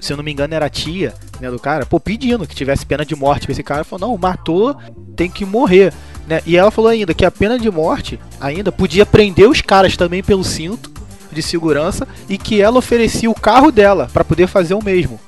[0.00, 2.84] Se eu não me engano, era a tia né, do cara, pô, pedindo que tivesse
[2.84, 3.84] pena de morte pra esse cara.
[3.84, 4.76] Falou, não, matou,
[5.14, 5.92] tem que morrer.
[6.26, 6.42] Né?
[6.44, 10.20] E ela falou ainda que a pena de morte ainda podia prender os caras também
[10.20, 10.90] pelo cinto
[11.30, 15.20] de segurança e que ela oferecia o carro dela pra poder fazer o mesmo.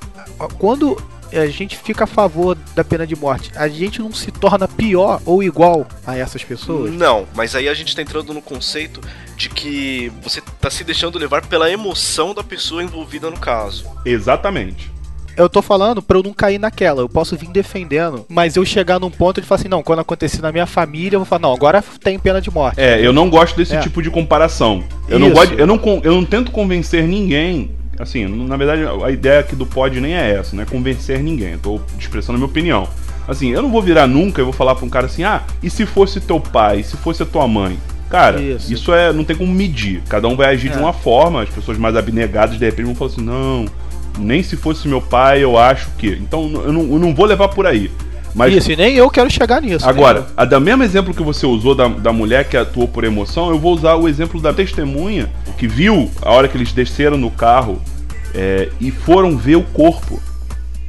[0.57, 0.97] Quando
[1.37, 5.21] a gente fica a favor da pena de morte, a gente não se torna pior
[5.25, 6.91] ou igual a essas pessoas?
[6.91, 9.01] Não, mas aí a gente tá entrando no conceito
[9.35, 13.85] de que você tá se deixando levar pela emoção da pessoa envolvida no caso.
[14.05, 14.91] Exatamente.
[15.37, 17.01] Eu tô falando pra eu não cair naquela.
[17.01, 20.41] Eu posso vir defendendo, mas eu chegar num ponto de falar assim, não, quando acontecer
[20.41, 22.81] na minha família, eu vou falar, não, agora tem pena de morte.
[22.81, 23.79] É, eu não gosto desse É.
[23.79, 24.83] tipo de comparação.
[25.07, 25.35] Eu não Isso.
[25.37, 27.71] gosto, eu não, eu não tento convencer ninguém.
[27.99, 31.51] Assim, na verdade, a ideia aqui do pod nem é essa, não é convencer ninguém.
[31.53, 32.87] Eu tô expressando a minha opinião.
[33.27, 35.69] Assim, eu não vou virar nunca e vou falar pra um cara assim, ah, e
[35.69, 37.77] se fosse teu pai, e se fosse a tua mãe?
[38.09, 38.73] Cara, Isso.
[38.73, 39.13] isso, é.
[39.13, 40.01] não tem como medir.
[40.09, 40.79] Cada um vai agir de É.
[40.79, 43.65] uma forma, as pessoas mais abnegadas de repente vão falar assim, não,
[44.17, 46.07] nem se fosse meu pai, eu acho que.
[46.07, 47.91] Então eu não, eu não vou levar por aí.
[48.35, 49.87] Mas Isso, e nem eu quero chegar nisso.
[49.87, 53.49] Agora, a da mesmo exemplo que você usou da, da mulher que atuou por emoção,
[53.49, 57.31] eu vou usar o exemplo da testemunha que viu a hora que eles desceram no
[57.31, 57.81] carro
[58.33, 60.21] é, e foram ver o corpo.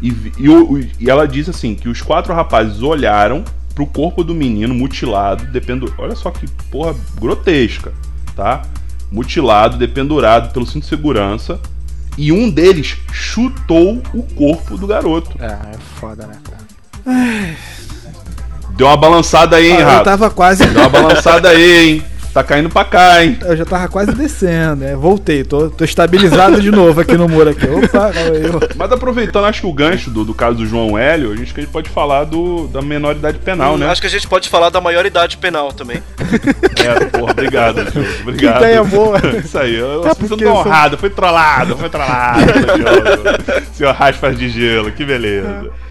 [0.00, 4.74] E, e e ela disse assim: que os quatro rapazes olharam pro corpo do menino
[4.74, 5.92] mutilado, dependo.
[5.98, 7.92] Olha só que porra grotesca,
[8.36, 8.62] tá?
[9.10, 11.58] Mutilado, dependurado pelo cinto de segurança.
[12.18, 15.36] E um deles chutou o corpo do garoto.
[15.40, 16.69] É, é foda, né, cara?
[18.76, 20.64] Deu uma balançada aí, hein, Ah, eu tava quase.
[20.66, 22.04] Dá uma balançada aí, hein?
[22.32, 23.36] Tá caindo pra cá, hein?
[23.42, 24.94] Eu já tava quase descendo, né?
[24.94, 27.66] Voltei, tô, tô estabilizado de novo aqui no muro aqui.
[27.66, 30.96] Opa, calma aí, eu- Mas aproveitando, acho que o gancho do, do caso do João
[30.96, 33.88] Hélio, a gente, que a gente pode falar do, da menoridade penal, né?
[33.90, 36.00] Acho que a gente pode falar da maioridade penal também.
[36.78, 38.56] É, porra, obrigado, Diogo, Obrigado.
[38.58, 39.18] ideia boa.
[39.44, 42.40] Isso aí, eu É porque sendo eu sou- honrado, fui trollado, fui trollado.
[43.74, 45.48] Senhor Raspas de Gelo, que beleza.
[45.86, 45.89] É,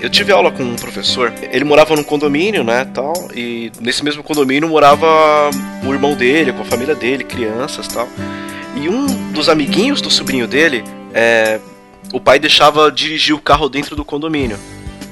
[0.00, 4.22] eu tive aula com um professor, ele morava num condomínio, né, tal, e nesse mesmo
[4.22, 5.06] condomínio morava
[5.84, 8.08] o irmão dele, com a família dele, crianças, tal.
[8.76, 11.58] E um dos amiguinhos do sobrinho dele, é,
[12.12, 14.58] o pai deixava dirigir o carro dentro do condomínio.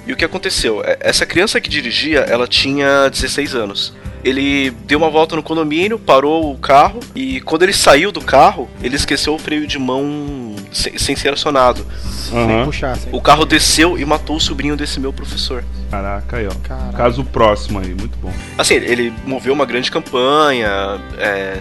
[0.06, 0.82] E o que aconteceu?
[0.84, 3.92] É, Essa criança que dirigia, ela tinha 16 anos.
[4.26, 8.68] Ele deu uma volta no condomínio, parou o carro e quando ele saiu do carro,
[8.82, 11.86] ele esqueceu o freio de mão sem, sem ser acionado.
[12.02, 12.64] Sem Aham.
[12.64, 15.62] puxar, sem O carro desceu e matou o sobrinho desse meu professor.
[15.92, 16.50] Caraca, aí, ó.
[16.66, 16.92] Caralho.
[16.96, 18.32] Caso próximo aí, muito bom.
[18.58, 21.60] Assim, ele moveu uma grande campanha, é,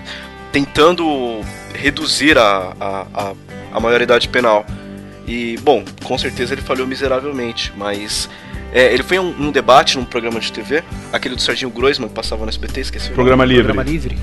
[0.52, 1.42] tentando
[1.74, 3.34] reduzir a, a, a,
[3.74, 4.66] a maioridade penal.
[5.28, 8.30] E, bom, com certeza ele falhou miseravelmente, mas
[8.72, 12.08] é, ele foi em um, um, debate num programa de TV, aquele do Serginho Groisman
[12.08, 13.64] que passava no SBT, esqueci Programa o nome.
[13.64, 14.18] Programa livre.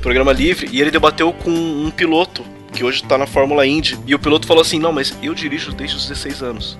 [0.00, 3.98] Programa livre, e ele debateu com um piloto que hoje tá na Fórmula Indy.
[4.06, 6.78] E o piloto falou assim: Não, mas eu dirijo desde os 16 anos.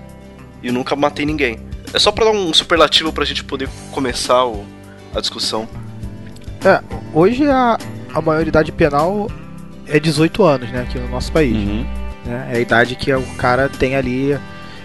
[0.62, 1.58] E nunca matei ninguém.
[1.92, 4.64] É só pra dar um superlativo pra gente poder começar o,
[5.14, 5.68] a discussão.
[6.64, 6.82] É,
[7.14, 7.78] hoje a,
[8.12, 9.30] a maioridade penal
[9.86, 11.54] é 18 anos, né, aqui no nosso país.
[11.54, 12.05] Uhum.
[12.26, 12.50] Né?
[12.52, 14.38] É a idade que o cara tem ali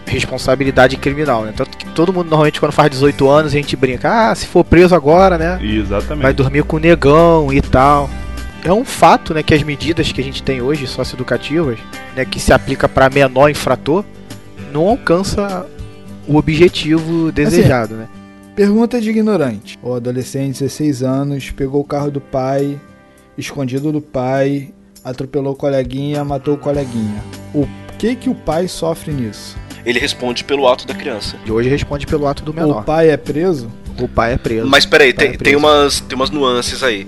[0.06, 1.54] responsabilidade criminal, né?
[1.56, 4.64] Tanto que todo mundo normalmente quando faz 18 anos a gente brinca, ah, se for
[4.64, 5.60] preso agora, né?
[5.62, 6.24] Exatamente.
[6.24, 8.10] Vai dormir com o negão e tal.
[8.64, 11.80] É um fato, né, que as medidas que a gente tem hoje socioeducativas,
[12.16, 14.06] né, que se aplica para menor infrator,
[14.72, 15.66] não alcança
[16.28, 18.08] o objetivo desejado, né?
[18.56, 19.80] Pergunta de ignorante.
[19.82, 22.80] O adolescente, 16 anos, pegou o carro do pai,
[23.38, 24.72] escondido do pai,
[25.04, 27.24] atropelou o coleguinha, matou o coleguinha.
[27.54, 29.58] O que que o pai sofre nisso?
[29.86, 31.38] Ele responde pelo ato da criança.
[31.44, 32.84] De hoje responde pelo ato do O menor.
[32.84, 33.70] pai é preso?
[34.00, 34.68] O pai é preso.
[34.68, 37.08] Mas peraí, Pai é tem, tem, umas, tem umas nuances aí.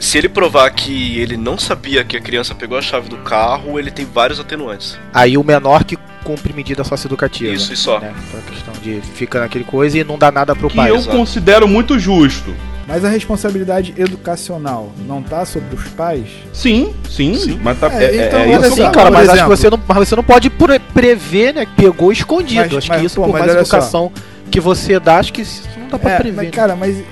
[0.00, 3.78] Se ele provar que ele não sabia que a criança pegou a chave do carro,
[3.78, 4.98] ele tem vários atenuantes.
[5.12, 7.52] Aí o menor que cumpre medida socioeducativa.
[7.52, 8.00] Isso e só.
[8.00, 8.12] Né?
[8.28, 10.90] Então a questão de fica naquele coisa e não dá nada pro Que pai.
[10.90, 11.16] eu exato.
[11.16, 12.54] considero muito justo.
[12.86, 16.26] Mas a responsabilidade educacional não tá sobre os pais?
[16.52, 17.60] Sim, sim, Sim.
[17.62, 17.88] mas tá.
[17.92, 19.56] É, É, então, é, olha isso só, que eu Sim, cara, mas acho que exemplo-
[19.56, 21.64] você não, mas você não pode pre- prever, né?
[21.66, 22.60] que Pegou escondido.
[22.60, 23.76] Mas- acho mas, que isso, pô, por mais olha só.
[23.76, 24.12] educação
[24.50, 26.36] que você dá, acho que isso não dá pra É, prever.
[26.36, 26.50] mas né?
[26.50, 27.02] cara, mas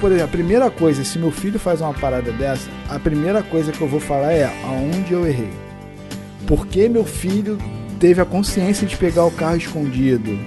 [0.00, 3.70] por exemplo, a primeira coisa, se meu filho faz uma parada dessa, a primeira coisa
[3.70, 5.50] que eu vou falar é aonde eu errei.
[6.46, 7.58] Por que meu filho
[8.00, 10.38] teve a consciência de pegar o carro escondido?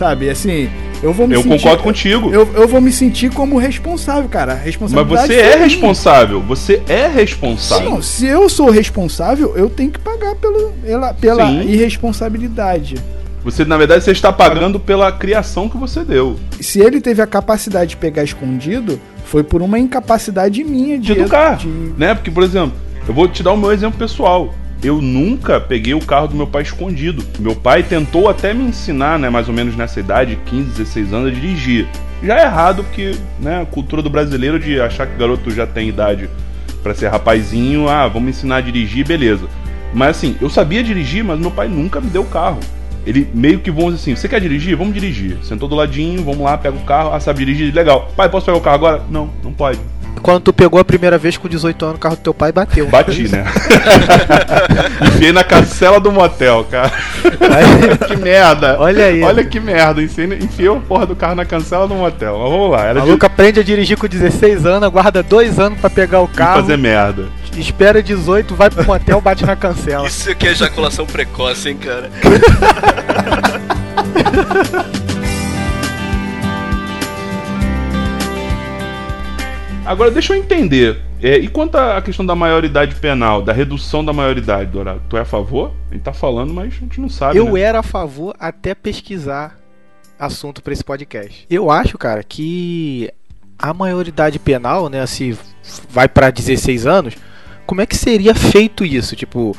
[0.00, 0.70] Sabe, assim,
[1.02, 2.32] eu vou me Eu sentir concordo contigo.
[2.32, 4.54] Eu, eu vou me sentir como responsável, cara.
[4.54, 4.76] A Mas
[5.06, 5.56] você foi é minha.
[5.58, 6.40] responsável.
[6.40, 7.90] Você é responsável.
[7.90, 11.68] Não, se eu sou responsável, eu tenho que pagar pelo, pela, pela Sim.
[11.68, 12.94] irresponsabilidade.
[13.44, 16.36] Você, na verdade, você está pagando pela criação que você deu.
[16.62, 21.20] Se ele teve a capacidade de pegar escondido, foi por uma incapacidade minha de, De
[21.20, 21.58] educar.
[21.58, 22.14] de- Né?
[22.14, 22.72] Porque, por exemplo,
[23.06, 24.54] eu vou te dar o meu exemplo pessoal.
[24.82, 27.22] Eu nunca peguei o carro do meu pai escondido.
[27.38, 31.28] Meu pai tentou até me ensinar, né, mais ou menos nessa idade, 15, 16 anos,
[31.28, 31.86] a dirigir.
[32.22, 35.66] Já é errado, porque, né, a cultura do brasileiro de achar que o garoto já
[35.66, 36.30] tem idade
[36.82, 39.46] pra ser rapazinho, ah, vamos ensinar a dirigir, beleza.
[39.92, 42.60] Mas assim, eu sabia dirigir, mas meu pai nunca me deu o carro.
[43.06, 44.76] Ele meio que vão assim, você quer dirigir?
[44.76, 45.38] Vamos dirigir.
[45.42, 47.74] Sentou do ladinho, vamos lá, pega o carro, ah, sabe dirigir?
[47.74, 48.10] Legal.
[48.16, 49.02] Pai, posso pegar o carro agora?
[49.10, 49.78] Não, não pode.
[50.22, 52.86] Quando tu pegou a primeira vez com 18 anos, o carro do teu pai bateu.
[52.88, 53.44] Bati, né?
[55.06, 56.90] Enfiei na cancela do motel, cara.
[58.06, 58.76] que merda.
[58.78, 59.22] Olha aí.
[59.22, 60.02] Olha que merda.
[60.02, 62.38] Enfiei, a porra do carro na cancela do motel.
[62.38, 62.84] Mas vamos lá.
[62.84, 66.20] Era O de, maluco aprende a dirigir com 16 anos, aguarda dois anos pra pegar
[66.20, 67.24] o carro, fazer merda.
[67.56, 70.06] espera 18, vai pro motel, bate na cancela.
[70.06, 72.10] Isso aqui é ejaculação precoce, hein, cara?
[79.84, 81.00] Agora, deixa eu entender.
[81.20, 85.02] É, e quanto à questão da maioridade penal, da redução da maioridade, Dourado?
[85.08, 85.72] Tu é a favor?
[85.90, 87.38] A gente tá falando, mas a gente não sabe.
[87.38, 87.60] Eu né?
[87.60, 89.58] era a favor até pesquisar
[90.18, 91.46] assunto pra esse podcast.
[91.50, 93.10] Eu acho, cara, que
[93.58, 95.36] a maioridade penal, né, se
[95.88, 97.16] vai pra 16 anos,
[97.66, 99.16] como é que seria feito isso?
[99.16, 99.56] Tipo,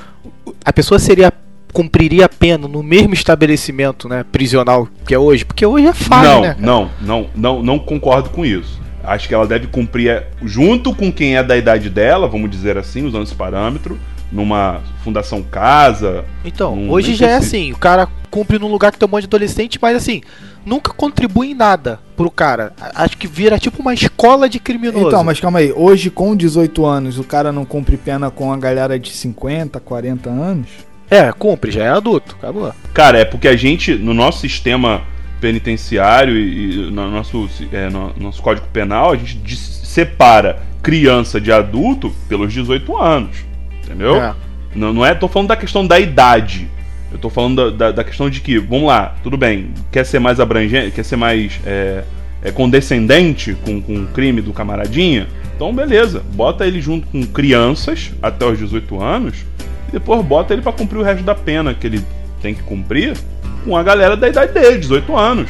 [0.64, 1.32] a pessoa seria
[1.72, 5.46] cumpriria a pena no mesmo estabelecimento, né, prisional que é hoje?
[5.46, 6.56] Porque hoje é fácil, não, né?
[6.60, 8.80] não, não, não, não concordo com isso.
[9.04, 12.78] Acho que ela deve cumprir é, junto com quem é da idade dela, vamos dizer
[12.78, 13.98] assim, usando esse parâmetro,
[14.32, 16.24] numa fundação casa.
[16.46, 19.22] Então, Não- hoje já é assim, o cara cumpre num lugar que tem um monte
[19.22, 20.22] de adolescente, mas assim,
[20.66, 22.72] nunca contribui em nada pro cara.
[22.96, 25.08] Acho que vira tipo uma escola de criminoso.
[25.08, 25.74] Então, mas calma aí.
[25.76, 30.30] Hoje, com 18 anos, o cara não cumpre pena com a galera de 50, 40
[30.30, 30.70] anos?
[31.12, 32.74] É, cumpre, já é adulto, acabou.
[32.94, 35.02] Cara, é porque a gente, no nosso sistema
[35.42, 41.52] penitenciário e, e no nosso, é, no nosso código penal, a gente separa criança de
[41.52, 43.36] adulto pelos 18 anos.
[43.84, 44.16] Entendeu?
[44.24, 44.34] É.
[44.74, 46.70] Não, não é, tô falando da questão da idade.
[47.12, 50.20] Eu tô falando da, da, da questão de que, vamos lá, tudo bem, quer ser
[50.20, 52.06] mais abrangente, quer ser mais é,
[52.42, 55.28] é, condescendente com, com o crime do camaradinha?
[55.54, 59.52] Então, beleza, bota ele junto com crianças até os 18 anos
[59.92, 62.06] e depois bota ele pra cumprir o resto da pena que ele
[62.42, 63.16] tem que cumprir
[63.64, 65.50] com a galera da idade dele, 18 anos.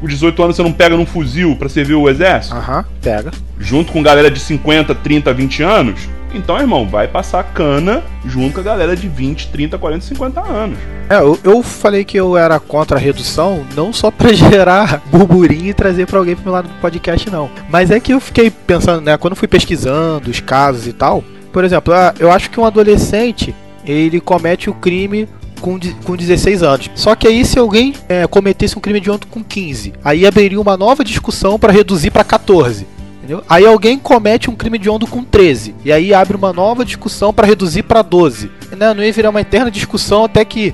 [0.00, 2.54] Com 18 anos você não pega num fuzil pra servir o exército?
[2.54, 3.30] Aham, pega.
[3.58, 8.60] junto com galera de 50, 30, 20 anos, então, irmão, vai passar cana junto com
[8.60, 10.78] a galera de 20, 30, 40, 50 anos.
[11.08, 15.68] É, eu, eu falei que eu era contra a redução, não só pra gerar burburinho
[15.68, 17.48] e trazer pra alguém pro meu lado do podcast, não.
[17.70, 21.24] Mas é que eu fiquei pensando, né, quando eu fui pesquisando os casos e tal,
[21.52, 23.54] Por exemplo, ah, eu acho que um adolescente
[23.86, 25.28] ele comete o crime
[25.60, 26.90] com, com 16 anos.
[26.94, 30.60] Só que aí, se alguém é, cometesse um crime de ontem com 15, aí abriria
[30.60, 32.86] uma nova discussão para reduzir para 14.
[33.18, 33.42] Entendeu?
[33.48, 35.74] Aí alguém comete um crime de ondo com 13.
[35.84, 38.50] E aí abre uma nova discussão para reduzir para 12.
[38.76, 38.94] Né?
[38.94, 40.72] Não ia virar uma eterna discussão até que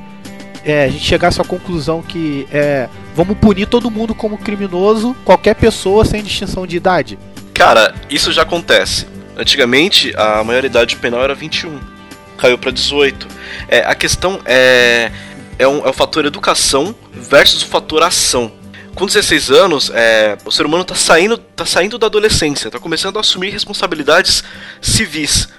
[0.64, 5.54] é, a gente chegasse à conclusão que é, vamos punir todo mundo como criminoso, qualquer
[5.54, 7.18] pessoa sem distinção de idade.
[7.54, 9.06] Cara, isso já acontece.
[9.36, 11.91] Antigamente, a maioridade penal era 21.
[12.43, 13.28] Caiu pra 18.
[13.68, 15.12] É, a questão é,
[15.61, 18.51] é, um- é o fator educação versus o fator ação.
[18.97, 23.16] Com 16 anos, é, o ser humano tá saindo, tá saindo da adolescência, tá começando
[23.16, 24.43] a assumir responsabilidades
[24.80, 25.51] civis.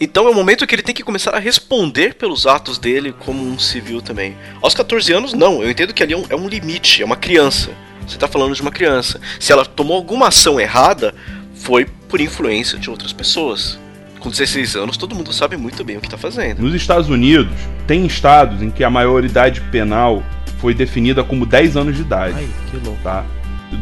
[0.00, 3.46] Então é o momento que ele tem que começar a responder pelos atos dele como
[3.46, 4.34] um civil também.
[4.62, 5.62] Aos 14 anos, não.
[5.62, 7.68] Eu entendo que ali é um, é um limite, é uma criança.
[8.08, 9.20] Você tá falando de uma criança.
[9.38, 11.14] Se ela tomou alguma ação errada,
[11.54, 13.78] foi por influência de outras pessoas.
[14.20, 16.60] Com 16 anos, todo mundo sabe muito bem o que tá fazendo.
[16.60, 17.54] Nos Estados Unidos,
[17.86, 20.22] tem estados em que a maioridade penal
[20.58, 22.34] foi definida como 10 anos de idade.
[22.36, 23.00] Ai, que louco.
[23.02, 23.24] tá?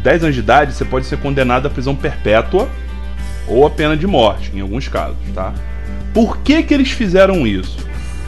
[0.01, 2.69] 10 anos de idade, você pode ser condenado à prisão perpétua
[3.47, 5.53] ou à pena de morte, em alguns casos, tá?
[6.13, 7.77] Por que que eles fizeram isso?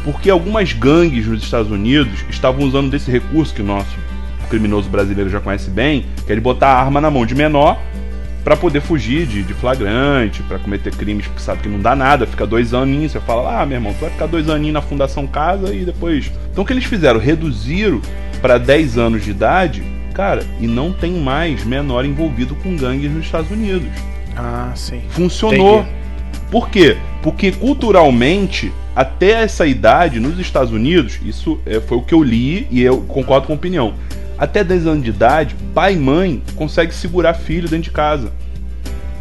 [0.04, 3.96] Porque algumas gangues nos Estados Unidos estavam usando desse recurso que o nosso
[4.50, 7.80] criminoso brasileiro já conhece bem, que é de botar a arma na mão de menor
[8.44, 12.26] para poder fugir de, de flagrante, para cometer crimes que sabe que não dá nada,
[12.26, 15.28] fica dois aninhos, você fala, ah, meu irmão, tu vai ficar dois aninhos na Fundação
[15.28, 16.32] Casa e depois.
[16.52, 17.20] Então o que eles fizeram?
[17.20, 18.02] Reduziram
[18.42, 19.84] para 10 anos de idade,
[20.14, 23.90] cara, e não tem mais menor envolvido com gangues nos Estados Unidos.
[24.36, 25.02] Ah, sim.
[25.10, 25.82] Funcionou.
[25.82, 26.02] Entendi.
[26.50, 26.98] Por quê?
[27.22, 32.68] Porque culturalmente, até essa idade, nos Estados Unidos, isso é, foi o que eu li
[32.70, 33.94] e eu concordo com a opinião.
[34.42, 38.34] Até 10 anos de idade, pai e mãe consegue segurar filho dentro de casa.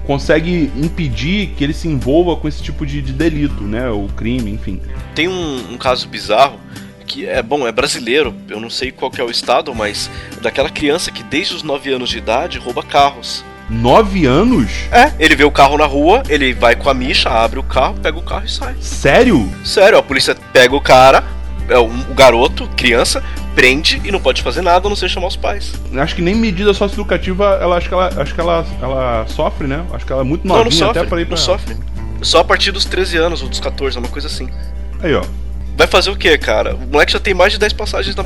[0.07, 3.91] Consegue impedir que ele se envolva com esse tipo de, de delito, né?
[3.91, 4.81] O crime, enfim.
[5.15, 6.59] Tem um, um caso bizarro
[7.07, 10.09] que é bom, é brasileiro, eu não sei qual que é o estado, mas
[10.41, 13.45] daquela criança que desde os 9 anos de idade rouba carros.
[13.69, 14.71] Nove anos?
[14.91, 17.97] É, ele vê o carro na rua, ele vai com a micha, abre o carro,
[18.01, 18.75] pega o carro e sai.
[18.81, 19.53] Sério?
[19.65, 21.25] Sério, a polícia pega o cara,
[21.69, 23.23] é, o garoto, criança,
[23.55, 25.73] prende e não pode fazer nada a não ser chamar os pais.
[25.95, 29.85] Acho que nem medida socioeducativa, ela acho que ela acho que ela, ela sofre, né?
[29.93, 31.77] Acho que ela é muito Não, novinha não sofre, até para ir não pra sofre.
[32.23, 34.49] Só a partir dos 13 anos ou dos 14, uma coisa assim.
[35.03, 35.23] Aí, ó.
[35.77, 36.75] Vai fazer o que, cara?
[36.75, 38.25] O moleque já tem mais de 10 passagens na.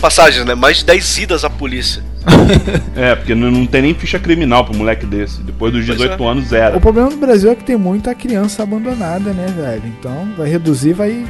[0.00, 0.54] Passagens, né?
[0.54, 2.02] Mais de 10 idas à polícia.
[2.94, 5.40] É, porque não, não tem nem ficha criminal pro moleque desse.
[5.42, 6.26] Depois dos Pois 18 é.
[6.26, 6.76] anos, zero.
[6.76, 9.82] O problema do Brasil é que tem muita criança abandonada, né, velho?
[9.98, 11.24] Então vai reduzir, vai.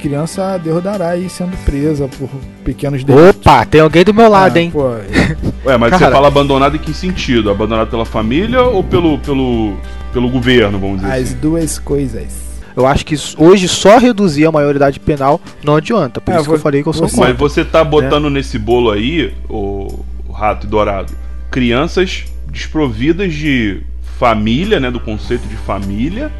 [0.00, 2.28] Criança derrodará aí sendo presa por
[2.64, 3.30] pequenos delitos.
[3.36, 4.70] Opa, tem alguém do meu lado, Ah, hein?
[4.70, 4.88] Pô,
[5.64, 7.50] Ué, mas você Cara- fala abandonado em que sentido?
[7.50, 9.76] Abandonado pela família ou pelo, pelo,
[10.12, 11.36] pelo governo, vamos dizer as assim?
[11.36, 12.50] duas coisas.
[12.76, 16.20] Eu acho que hoje só reduzir a maioridade penal não adianta.
[16.20, 17.48] Por É, isso que vou- eu falei que eu sou você- Mas contra.
[17.48, 21.12] você tá botando nesse bolo aí, o, o rato e dourado,
[21.50, 23.82] crianças desprovidas de
[24.18, 24.90] família, né?
[24.90, 26.30] Do conceito de família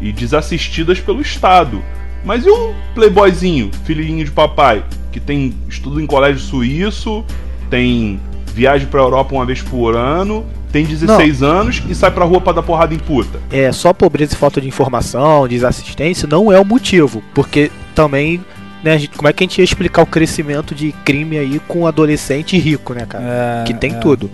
[0.00, 1.80] e desassistidas pelo Estado.
[2.26, 7.24] Mas e o playboyzinho, filhinho de papai, que tem estudo em colégio suíço,
[7.70, 8.20] tem
[8.52, 12.52] viagem pra Europa uma vez por ano, tem 16 anos e sai pra rua pra
[12.52, 13.38] dar porrada em puta?
[13.50, 17.22] É, só pobreza e falta de informação, desassistência não é o motivo.
[17.32, 18.44] Porque também,
[18.82, 21.60] né, a gente- como é que a gente ia explicar o crescimento de crime aí
[21.68, 23.24] com um adolescente rico, né, cara?
[23.24, 23.98] É, que tem é.
[23.98, 24.28] tudo.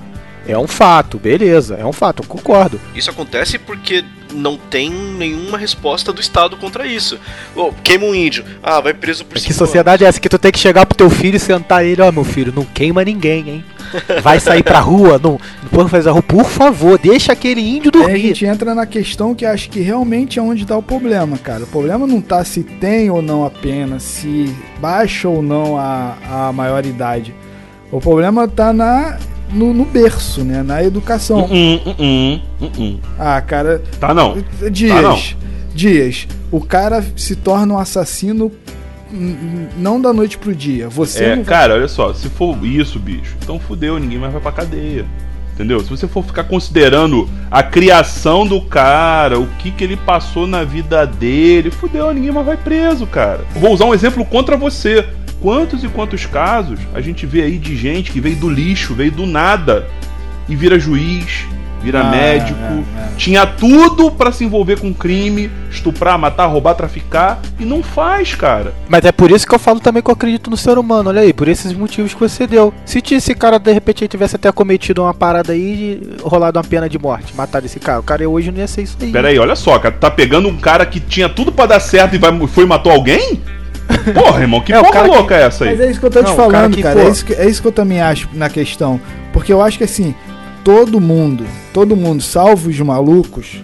[0.47, 2.81] É um fato, beleza, é um fato, eu concordo.
[2.95, 7.19] Isso acontece porque não tem nenhuma resposta do Estado contra isso.
[7.55, 8.45] Ô, queima um índio.
[8.63, 10.97] Ah, vai preso por Mas que sociedade é essa que tu tem que chegar pro
[10.97, 13.65] teu filho e sentar ele, ó, meu filho, não queima ninguém, hein?
[14.23, 18.01] Vai sair pra rua, não, depois fazer a rua, por favor, deixa aquele índio Aí
[18.01, 18.21] a dormir.
[18.29, 21.65] gente entra na questão que acho que realmente é onde tá o problema, cara.
[21.65, 26.17] O problema não tá se tem ou não a pena, se baixa ou não a,
[26.49, 27.35] a maioridade.
[27.91, 29.19] O problema tá na,
[29.53, 30.63] no, no berço, né?
[30.63, 31.45] Na educação.
[31.51, 32.99] Hum, hum, hum, hum, hum.
[33.19, 34.37] Ah, cara, Tá não.
[34.71, 34.95] Dias.
[34.95, 35.19] Tá, não.
[35.75, 36.27] Dias.
[36.51, 38.51] O cara se torna um assassino
[39.13, 40.89] hum, não da noite pro dia.
[40.89, 41.45] Você É, vai...
[41.45, 45.05] cara, olha só, se for isso, bicho, então fudeu, ninguém mais vai pra cadeia.
[45.55, 45.81] Entendeu?
[45.81, 50.65] Se você for ficar considerando a criação do cara, o que que ele passou na
[50.65, 53.41] vida dele, fudeu, ninguém mais vai preso, cara.
[53.55, 55.07] Vou usar um exemplo contra você.
[55.43, 59.11] Quantos e quantos casos a gente vê aí de gente que veio do lixo, veio
[59.11, 59.89] do nada
[60.49, 61.45] e vira juiz,
[61.83, 63.09] vira Ah, médico, é, é.
[63.17, 68.73] tinha tudo pra se envolver com crime, estuprar, matar, roubar, traficar e não faz, cara.
[68.89, 71.23] Mas é por isso que eu falo também que eu acredito no ser humano, olha
[71.23, 72.73] aí, por esses motivos que você deu.
[72.85, 76.89] Se esse cara de repente tivesse até cometido uma parada aí e rolado uma pena
[76.89, 79.11] de morte, matado esse cara, o cara hoje não ia ser isso aí.
[79.11, 82.15] Pera aí, olha só, cara, tá pegando um cara que tinha tudo pra dar certo
[82.15, 83.41] e vai, foi e matou alguém?
[84.15, 85.71] Porra, irmão, que É, porra cara que- louca é essa aí?
[85.71, 87.01] Mas é isso que eu tô te Não, cara falando, cara.
[87.01, 89.01] for- É, isso que, é isso que eu também acho na questão.
[89.33, 90.15] Porque eu acho que assim,
[90.65, 93.63] todo mundo, todo mundo, salvo os malucos,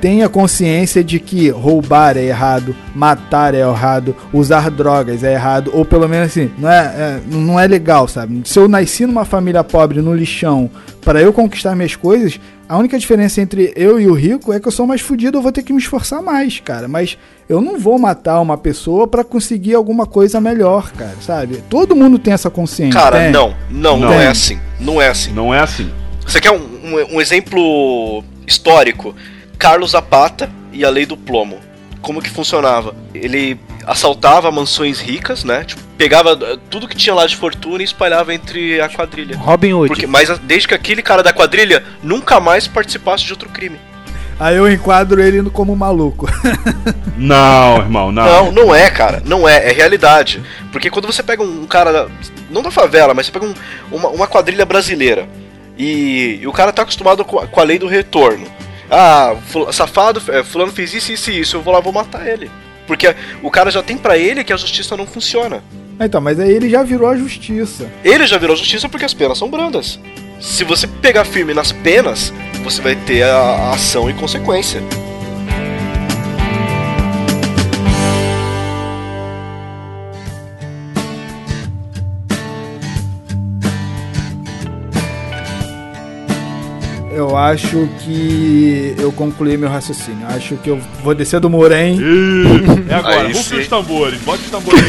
[0.00, 5.70] tem a consciência de que roubar é errado, matar é errado, usar drogas é errado,
[5.74, 8.40] ou pelo menos assim, não é, é- não é legal, sabe?
[8.44, 10.70] Se eu nasci numa família pobre, no lixão,
[11.04, 12.40] para eu conquistar minhas coisas,
[12.72, 15.42] a única diferença entre eu e o rico é que eu sou mais fudido, eu
[15.42, 16.86] vou ter que me esforçar mais, cara.
[16.86, 17.18] Mas
[17.48, 21.62] eu não vou matar uma pessoa para conseguir alguma coisa melhor, cara, sabe?
[21.68, 22.98] Todo mundo tem essa consciência.
[23.00, 23.32] Cara, tem.
[23.32, 24.12] não, não, não, Não.
[24.20, 24.60] é assim.
[24.78, 25.32] Não é assim.
[25.32, 25.90] Não é assim.
[26.24, 29.16] Você quer um, um- um exemplo histórico?
[29.58, 31.56] Carlos Zapata e a lei do plomo.
[32.00, 32.94] Como que funcionava?
[33.12, 35.64] Ele assaltava mansões ricas, né?
[35.64, 39.36] Tipo, pegava eh, tudo que tinha lá de fortuna e espalhava entre a quadrilha.
[39.36, 39.88] Robin Hood.
[39.88, 43.78] Porque, mas desde que aquele cara da quadrilha nunca mais participasse de outro crime.
[44.38, 46.26] Aí eu enquadro ele como maluco.
[47.16, 48.24] Não, irmão, não.
[48.24, 49.22] Não, não é, cara.
[49.26, 50.42] Não é, é realidade.
[50.72, 52.06] Porque quando você pega um cara, da-
[52.50, 53.54] não da favela, mas você pega um-
[53.92, 55.28] uma, uma quadrilha brasileira
[55.76, 58.46] e, e o cara tá acostumado com a, com a lei do retorno.
[58.90, 59.34] Ah,
[59.72, 62.50] safado, é, fulano fez isso, isso e isso, eu vou lá, vou matar ele.
[62.90, 65.62] Porque o cara já tem pra ele que a justiça não funciona.
[66.00, 67.88] Então, mas aí ele já virou a justiça.
[68.02, 70.00] Ele já virou justiça porque as penas são brandas.
[70.40, 72.32] Se você pegar firme nas penas,
[72.64, 74.82] você vai ter a, a ação e consequência.
[87.40, 90.26] Acho que eu concluí meu raciocínio.
[90.28, 91.98] Acho que eu vou descer do Morém.
[92.88, 94.82] É agora, Aí os tambores, bota os tambores,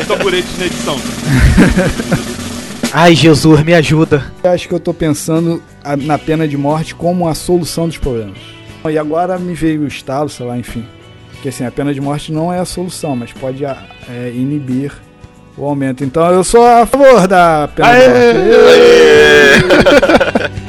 [0.00, 0.96] os tamboretes na edição.
[2.92, 4.24] Ai, Jesus, me ajuda.
[4.42, 8.38] Acho que eu tô pensando a- na pena de morte como a solução dos problemas.
[8.88, 10.84] E agora me veio o estalo, sei lá, enfim.
[11.42, 13.76] Que assim, a pena de morte não é a solução, mas pode é,
[14.34, 14.90] inibir
[15.56, 16.02] o aumento.
[16.02, 18.40] Então eu sou a favor da pena de morte.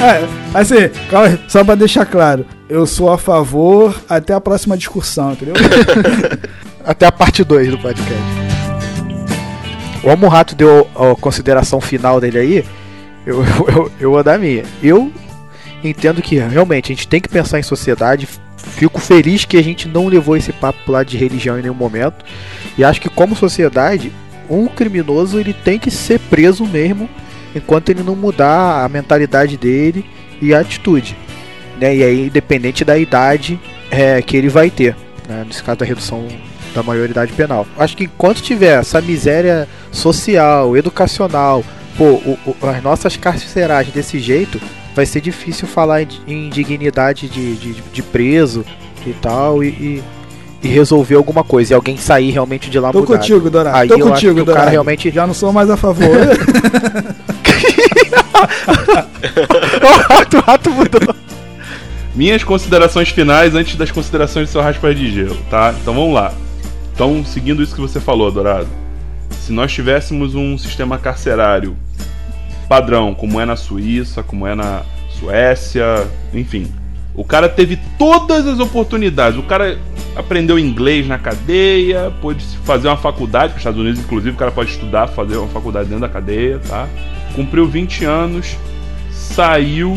[0.00, 5.32] É, assim, calma só pra deixar claro, eu sou a favor até a próxima discussão,
[5.32, 5.54] entendeu?
[6.84, 8.22] Até a parte 2 do podcast.
[10.02, 12.64] O Rato deu a consideração final dele aí.
[13.26, 14.62] Eu, eu, eu, vou dar minha.
[14.82, 15.12] Eu
[15.84, 18.26] entendo que realmente a gente tem que pensar em sociedade.
[18.56, 22.24] Fico feliz que a gente não levou esse papo lado de religião em nenhum momento.
[22.78, 24.10] E acho que como sociedade,
[24.48, 27.06] um criminoso ele tem que ser preso mesmo
[27.54, 30.04] enquanto ele não mudar a mentalidade dele
[30.40, 31.16] e a atitude.
[31.80, 31.96] Né?
[31.96, 33.58] E aí, independente da idade
[33.90, 34.94] é, que ele vai ter.
[35.28, 35.44] Né?
[35.46, 36.26] Nesse caso da redução
[36.74, 37.66] da maioridade penal.
[37.78, 41.64] Acho que enquanto tiver essa miséria social, educacional,
[41.96, 44.60] pô, o- o- as nossas carceragens desse jeito,
[44.94, 48.64] vai ser difícil falar em, dignidade de, de, de preso
[49.06, 50.02] e tal, e, e,
[50.62, 53.16] e resolver alguma coisa, e alguém sair realmente de lá Tô mudado.
[53.18, 53.76] contigo, Dourado.
[53.76, 56.08] Aí Tô eu acho contigo, que o cara realmente- Já não sou mais a favor.
[59.82, 61.14] o rato, o rato mudou.
[62.14, 65.74] Minhas considerações finais antes das considerações do seu raspa de gelo, tá?
[65.80, 66.32] Então vamos lá.
[66.94, 68.68] Então, seguindo isso que você falou, Dourado.
[69.40, 71.76] Se nós tivéssemos um sistema carcerário
[72.68, 74.82] padrão, como é na Suíça, como é na
[75.18, 76.70] Suécia, enfim.
[77.14, 79.38] O cara teve todas as oportunidades.
[79.38, 79.78] O cara
[80.14, 84.70] aprendeu inglês na cadeia, pôde fazer uma faculdade, nos Estados Unidos, inclusive, o cara pode
[84.70, 86.86] estudar, fazer uma faculdade dentro da cadeia, tá?
[87.38, 88.56] Cumpriu 20 anos,
[89.12, 89.96] saiu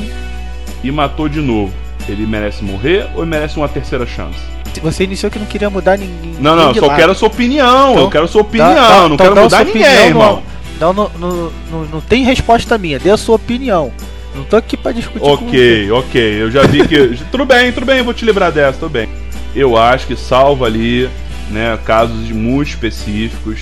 [0.84, 1.74] e matou de novo.
[2.08, 4.38] Ele merece morrer ou merece uma terceira chance?
[4.84, 6.36] Você iniciou que não queria mudar ninguém.
[6.40, 7.94] Não, não, eu só quero a sua opinião.
[7.94, 9.82] Então, eu quero a sua opinião, dá- dá- não então quero dá a mudar ninguém,
[9.82, 10.44] opinião, irmão.
[10.80, 13.92] Não, não, não, não, não tem resposta minha, dê a sua opinião.
[14.36, 15.26] Não tô aqui pra discutir com.
[15.34, 16.42] Ok, ok.
[16.44, 17.18] Eu já vi que.
[17.32, 19.10] tudo bem, tudo bem, eu vou te livrar dessa, tudo bem.
[19.56, 21.10] Eu acho que salva ali,
[21.50, 23.62] né, casos muito específicos.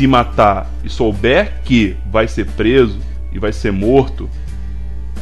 [0.00, 2.98] Se matar e souber que vai ser preso
[3.30, 4.30] e vai ser morto,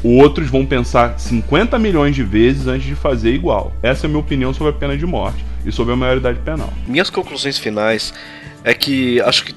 [0.05, 3.72] outros vão pensar 50 milhões de vezes antes de fazer igual.
[3.83, 6.72] Essa é a minha opinião sobre a pena de morte e sobre a maioridade penal.
[6.87, 8.14] Minhas conclusões finais
[8.62, 9.55] é que acho que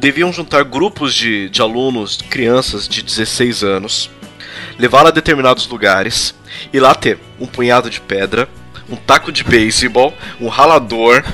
[0.00, 4.10] deviam juntar grupos de, de alunos, crianças de 16 anos,
[4.76, 6.34] levar a determinados lugares
[6.72, 8.48] e lá ter um punhado de pedra,
[8.92, 11.24] um taco de beisebol, um ralador,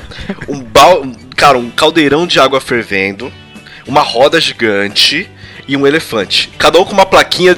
[0.49, 1.03] um bal,
[1.37, 3.33] cara, um caldeirão de água fervendo,
[3.87, 5.29] uma roda gigante
[5.67, 6.51] e um elefante.
[6.57, 7.57] Cada um com uma plaquinha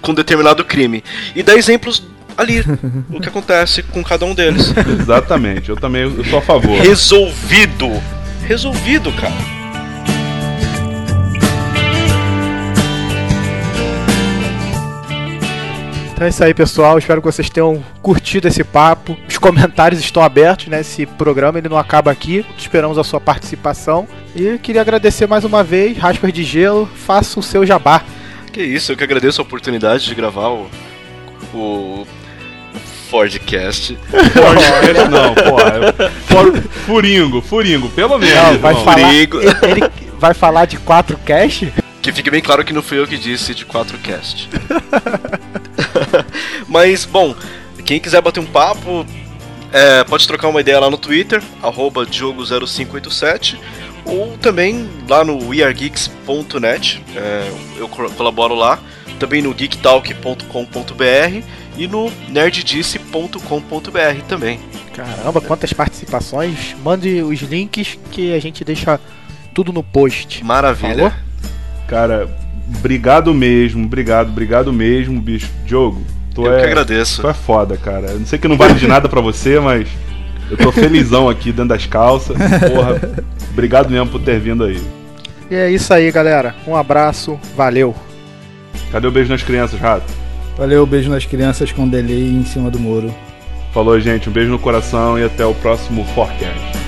[0.00, 1.04] com determinado crime.
[1.36, 2.02] E dá exemplos
[2.36, 2.64] ali,
[3.10, 4.72] o que acontece com cada um deles.
[5.00, 6.80] Exatamente, eu também eu sou a favor.
[6.80, 7.90] Resolvido!
[8.46, 9.63] Resolvido, cara.
[16.14, 16.96] Então é isso aí, pessoal.
[16.96, 19.18] Espero que vocês tenham curtido esse papo.
[19.28, 20.80] Os comentários estão abertos, né?
[20.80, 22.46] Esse programa ele não acaba aqui.
[22.56, 24.06] Esperamos a sua participação.
[24.34, 28.00] E queria agradecer mais uma vez, Rasper de Gelo, faça o seu jabá.
[28.52, 30.70] Que isso, eu que agradeço a oportunidade de gravar o,
[31.52, 32.06] o
[33.10, 33.98] Fordcast.
[34.06, 36.12] Fordcast não, porra.
[36.26, 38.36] For, furingo, furingo, pelo menos.
[38.36, 38.84] Não, vai irmão.
[38.84, 39.40] falar, Furingo.
[39.40, 41.72] ele, ele vai falar de 4 cast?
[42.00, 44.46] Que fique bem claro que não fui eu que disse de 4cast.
[46.74, 47.36] Mas, bom,
[47.84, 49.06] quem quiser bater um papo,
[49.72, 53.56] é, pode trocar uma ideia lá no Twitter, arroba Diogo0587,
[54.04, 58.80] ou também lá no weargeeks.net, é, eu co- colaboro lá,
[59.20, 61.42] também no geektalk.com.br
[61.78, 63.38] e no nerddice.com.br
[64.28, 64.58] também.
[64.92, 66.74] Caramba, quantas participações.
[66.82, 68.98] Mande os links que a gente deixa
[69.54, 70.44] tudo no post.
[70.44, 70.94] Maravilha.
[70.96, 71.12] Falou?
[71.86, 72.36] Cara,
[72.78, 75.48] obrigado mesmo, obrigado, obrigado mesmo, bicho.
[75.64, 76.04] Diogo,
[76.34, 76.60] tu Eu é.
[76.60, 77.22] que agradeço.
[77.22, 78.08] Tu é foda, cara.
[78.08, 79.88] Eu não sei que não vale de nada pra você, mas
[80.50, 82.36] eu tô felizão aqui dentro das calças.
[82.36, 83.00] Porra,
[83.50, 84.82] obrigado mesmo por ter vindo aí.
[85.50, 86.54] E é isso aí, galera.
[86.66, 87.94] Um abraço, valeu.
[88.90, 90.12] Cadê o beijo nas crianças, Rato?
[90.56, 93.12] Valeu, beijo nas crianças com delay em cima do muro.
[93.72, 94.28] Falou, gente.
[94.28, 96.83] Um beijo no coração e até o próximo Forecast.